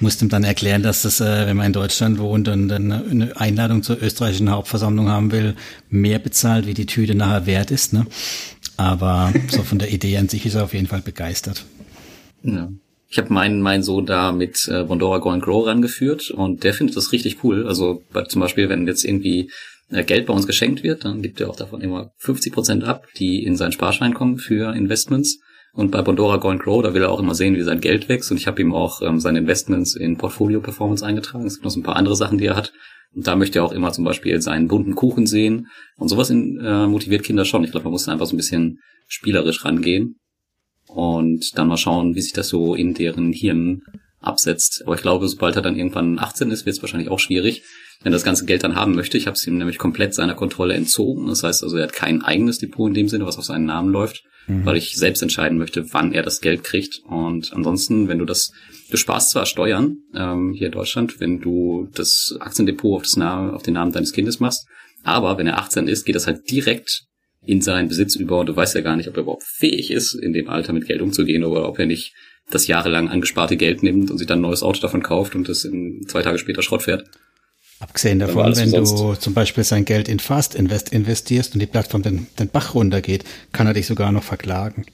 [0.00, 3.82] Musste ihm dann erklären, dass das, äh, wenn man in Deutschland wohnt und eine Einladung
[3.82, 5.54] zur österreichischen Hauptversammlung haben will,
[5.88, 7.92] mehr bezahlt, wie die Tüte nachher wert ist.
[7.92, 8.06] Ne?
[8.76, 11.64] Aber so von der Idee an sich ist er auf jeden Fall begeistert.
[12.42, 12.68] Ja.
[13.08, 16.74] Ich habe meinen, meinen Sohn da mit äh, Bondora Go and Grow rangeführt und der
[16.74, 17.68] findet das richtig cool.
[17.68, 19.52] Also zum Beispiel, wenn jetzt irgendwie
[19.90, 23.42] Geld bei uns geschenkt wird, dann gibt er auch davon immer 50 Prozent ab, die
[23.42, 25.38] in seinen Sparschein kommen für Investments.
[25.74, 28.08] Und bei Bondora Go and Grow, da will er auch immer sehen, wie sein Geld
[28.08, 28.30] wächst.
[28.30, 31.46] Und ich habe ihm auch ähm, seine Investments in Portfolio Performance eingetragen.
[31.46, 32.72] Es gibt noch so ein paar andere Sachen, die er hat.
[33.12, 35.66] Und da möchte er auch immer zum Beispiel seinen bunten Kuchen sehen.
[35.96, 37.64] Und sowas in, äh, motiviert Kinder schon.
[37.64, 38.78] Ich glaube, man muss einfach so ein bisschen
[39.08, 40.16] spielerisch rangehen.
[40.86, 43.82] Und dann mal schauen, wie sich das so in deren Hirn
[44.20, 44.82] absetzt.
[44.86, 47.62] Aber ich glaube, sobald er dann irgendwann 18 ist, wird es wahrscheinlich auch schwierig,
[48.02, 49.16] wenn er das ganze Geld dann haben möchte.
[49.16, 51.26] Ich habe es ihm nämlich komplett seiner Kontrolle entzogen.
[51.26, 53.90] Das heißt also, er hat kein eigenes Depot in dem Sinne, was auf seinen Namen
[53.90, 54.64] läuft, mhm.
[54.64, 57.00] weil ich selbst entscheiden möchte, wann er das Geld kriegt.
[57.06, 58.52] Und ansonsten, wenn du das,
[58.90, 63.52] du sparst zwar Steuern ähm, hier in Deutschland, wenn du das Aktiendepot auf, das Name,
[63.52, 64.66] auf den Namen deines Kindes machst,
[65.02, 67.04] aber wenn er 18 ist, geht das halt direkt
[67.46, 70.14] in seinen Besitz über und du weißt ja gar nicht, ob er überhaupt fähig ist,
[70.14, 72.14] in dem Alter mit Geld umzugehen oder ob er nicht
[72.50, 75.64] das jahrelang angesparte Geld nimmt und sich dann ein neues Auto davon kauft und es
[75.64, 77.04] in zwei Tage später Schrott fährt.
[77.80, 82.02] Abgesehen davon, wenn du zum Beispiel sein Geld in Fast Invest investierst und die Plattform
[82.02, 84.86] den, den Bach runtergeht, kann er dich sogar noch verklagen.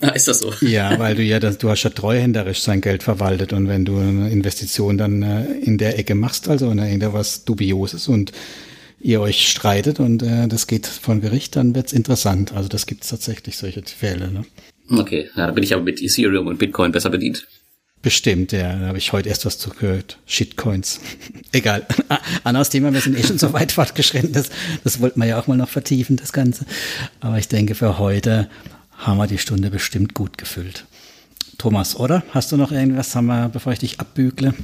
[0.00, 0.52] Ah, ist das so?
[0.66, 4.30] Ja, weil du ja, du hast ja treuhänderisch sein Geld verwaltet und wenn du eine
[4.30, 8.32] Investition dann äh, in der Ecke machst, also in irgendwas Dubioses und
[9.00, 12.52] ihr euch streitet und äh, das geht von Gericht, dann wird's interessant.
[12.52, 14.30] Also das gibt's tatsächlich solche Fälle.
[14.30, 14.44] Ne?
[14.90, 17.46] Okay, ja, da bin ich aber mit Ethereum und Bitcoin besser bedient.
[18.02, 18.76] Bestimmt, ja.
[18.76, 20.18] Da habe ich heute erst was zugehört.
[20.26, 21.00] Shitcoins.
[21.52, 21.86] Egal.
[22.44, 24.32] Anderes Thema, wir sind eh schon so weit fortgeschritten.
[24.32, 24.50] Das,
[24.84, 26.64] das wollten wir ja auch mal noch vertiefen, das Ganze.
[27.20, 28.48] Aber ich denke, für heute
[28.96, 30.86] haben wir die Stunde bestimmt gut gefüllt.
[31.58, 32.22] Thomas, oder?
[32.32, 34.54] Hast du noch irgendwas, haben wir, bevor ich dich abbügle?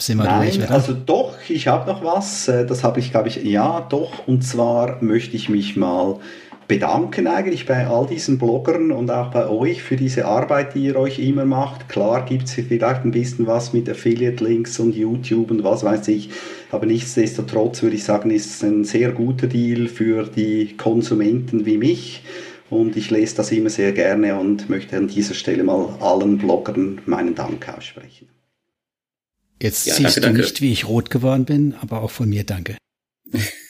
[0.00, 2.48] Sind wir Nein, durch, also doch, ich habe noch was.
[2.48, 4.26] Äh, das habe ich, glaube ich, ja, doch.
[4.26, 6.20] Und zwar möchte ich mich mal
[6.68, 10.96] bedanken eigentlich bei all diesen Bloggern und auch bei euch für diese Arbeit, die ihr
[10.96, 11.88] euch immer macht.
[11.88, 16.28] Klar gibt es vielleicht ein bisschen was mit Affiliate-Links und YouTube und was weiß ich,
[16.70, 21.78] aber nichtsdestotrotz würde ich sagen, ist es ein sehr guter Deal für die Konsumenten wie
[21.78, 22.22] mich.
[22.68, 27.00] Und ich lese das immer sehr gerne und möchte an dieser Stelle mal allen Bloggern
[27.06, 28.28] meinen Dank aussprechen.
[29.60, 30.40] Jetzt ja, siehst danke, du danke.
[30.42, 32.76] nicht, wie ich rot geworden bin, aber auch von mir danke.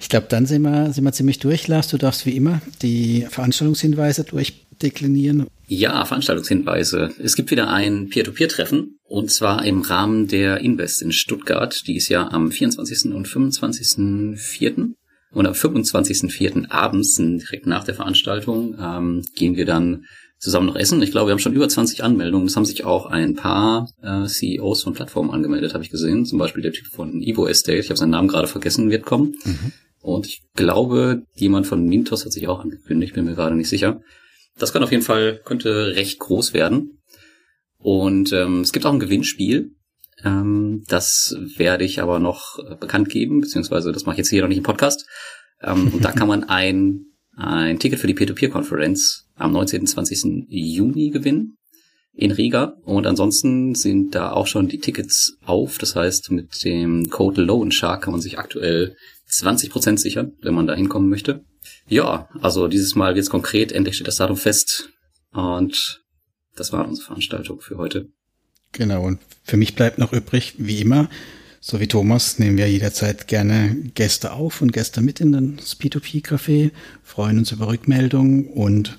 [0.00, 1.68] ich glaube, dann sind wir, sind wir ziemlich durch.
[1.68, 5.46] Lars, du darfst wie immer die Veranstaltungshinweise durchdeklinieren.
[5.66, 7.10] Ja, Veranstaltungshinweise.
[7.22, 11.86] Es gibt wieder ein Peer-to-Peer-Treffen und zwar im Rahmen der Invest in Stuttgart.
[11.86, 13.12] Die ist ja am 24.
[13.12, 14.94] und 25.04.
[15.32, 16.70] Und am 25.04.
[16.70, 20.04] abends, direkt nach der Veranstaltung, ähm, gehen wir dann
[20.44, 21.02] zusammen noch essen.
[21.02, 22.46] Ich glaube, wir haben schon über 20 Anmeldungen.
[22.46, 26.26] Es haben sich auch ein paar äh, CEOs von Plattformen angemeldet, habe ich gesehen.
[26.26, 29.36] Zum Beispiel der Typ von Evo Estate, ich habe seinen Namen gerade vergessen, wird kommen.
[29.44, 29.72] Mhm.
[30.00, 34.02] Und ich glaube, jemand von Mintos hat sich auch angekündigt, bin mir gerade nicht sicher.
[34.58, 37.00] Das kann auf jeden Fall, könnte recht groß werden.
[37.78, 39.70] Und ähm, es gibt auch ein Gewinnspiel.
[40.22, 44.42] Ähm, das werde ich aber noch äh, bekannt geben, beziehungsweise das mache ich jetzt hier
[44.42, 45.06] noch nicht im Podcast.
[45.62, 49.80] Ähm, und da kann man ein, ein Ticket für die Peer-to-Peer-Konferenz am 19.
[49.80, 50.46] und 20.
[50.48, 51.56] Juni gewinnen
[52.12, 52.76] in Riga.
[52.84, 55.78] Und ansonsten sind da auch schon die Tickets auf.
[55.78, 58.96] Das heißt, mit dem Code Loan Shark kann man sich aktuell
[59.30, 61.44] 20% sichern, wenn man da hinkommen möchte.
[61.88, 63.72] Ja, also dieses Mal wird's konkret.
[63.72, 64.90] Endlich steht das Datum fest.
[65.32, 66.04] Und
[66.56, 68.08] das war unsere Veranstaltung für heute.
[68.72, 69.04] Genau.
[69.04, 71.08] Und für mich bleibt noch übrig, wie immer,
[71.66, 76.72] so wie Thomas nehmen wir jederzeit gerne Gäste auf und Gäste mit in das P2P-Café,
[77.02, 78.98] freuen uns über Rückmeldungen und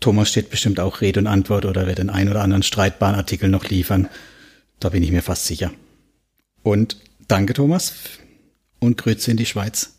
[0.00, 3.50] Thomas steht bestimmt auch Rede und Antwort oder wird den ein oder anderen streitbaren Artikel
[3.50, 4.08] noch liefern.
[4.80, 5.72] Da bin ich mir fast sicher.
[6.62, 6.96] Und
[7.28, 7.92] danke, Thomas.
[8.80, 9.98] Und Grüße in die Schweiz.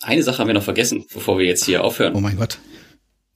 [0.00, 2.14] Eine Sache haben wir noch vergessen, bevor wir jetzt hier aufhören.
[2.14, 2.58] Oh mein Gott.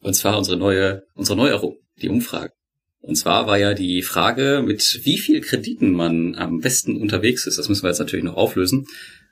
[0.00, 2.54] Und zwar unsere neue, unsere Neuerung, die Umfrage.
[3.00, 7.58] Und zwar war ja die Frage, mit wie viel Krediten man am besten unterwegs ist.
[7.58, 8.86] Das müssen wir jetzt natürlich noch auflösen.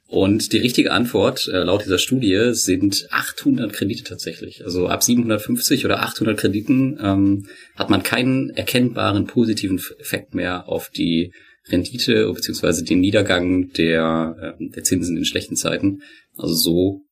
[0.09, 4.65] Und die richtige Antwort äh, laut dieser Studie sind 800 Kredite tatsächlich.
[4.65, 10.91] Also ab 750 oder 800 Krediten ähm, hat man keinen erkennbaren positiven Effekt mehr auf
[10.91, 11.33] die
[11.69, 16.03] Rendite beziehungsweise den Niedergang der, äh, der Zinsen in schlechten Zeiten.
[16.37, 17.06] Also so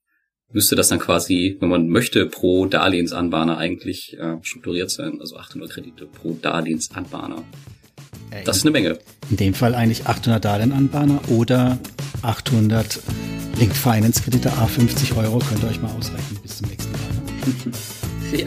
[0.54, 5.18] müsste das dann quasi, wenn man möchte, pro Darlehensanbahner eigentlich äh, strukturiert sein.
[5.20, 7.42] Also 800 Kredite pro Darlehensanbahner.
[8.44, 8.98] Das ist eine Menge.
[9.30, 11.78] In dem Fall eigentlich 800 Darlehenanbahner oder
[12.22, 13.00] 800
[13.58, 15.38] Link Finance Kredite A 50 Euro.
[15.38, 16.38] Könnt ihr euch mal ausrechnen.
[16.42, 17.00] Bis zum nächsten Mal.
[18.40, 18.46] ja.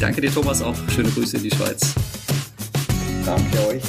[0.00, 0.62] Danke dir, Thomas.
[0.62, 1.94] Auch schöne Grüße in die Schweiz.
[3.24, 3.82] Danke euch.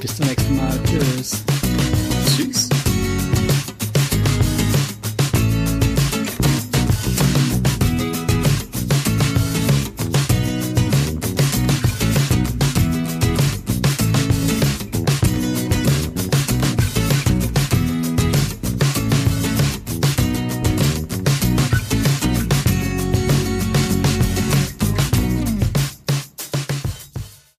[0.00, 0.78] bis zum nächsten Mal.
[0.84, 1.42] Tschüss.
[2.36, 2.68] Tschüss.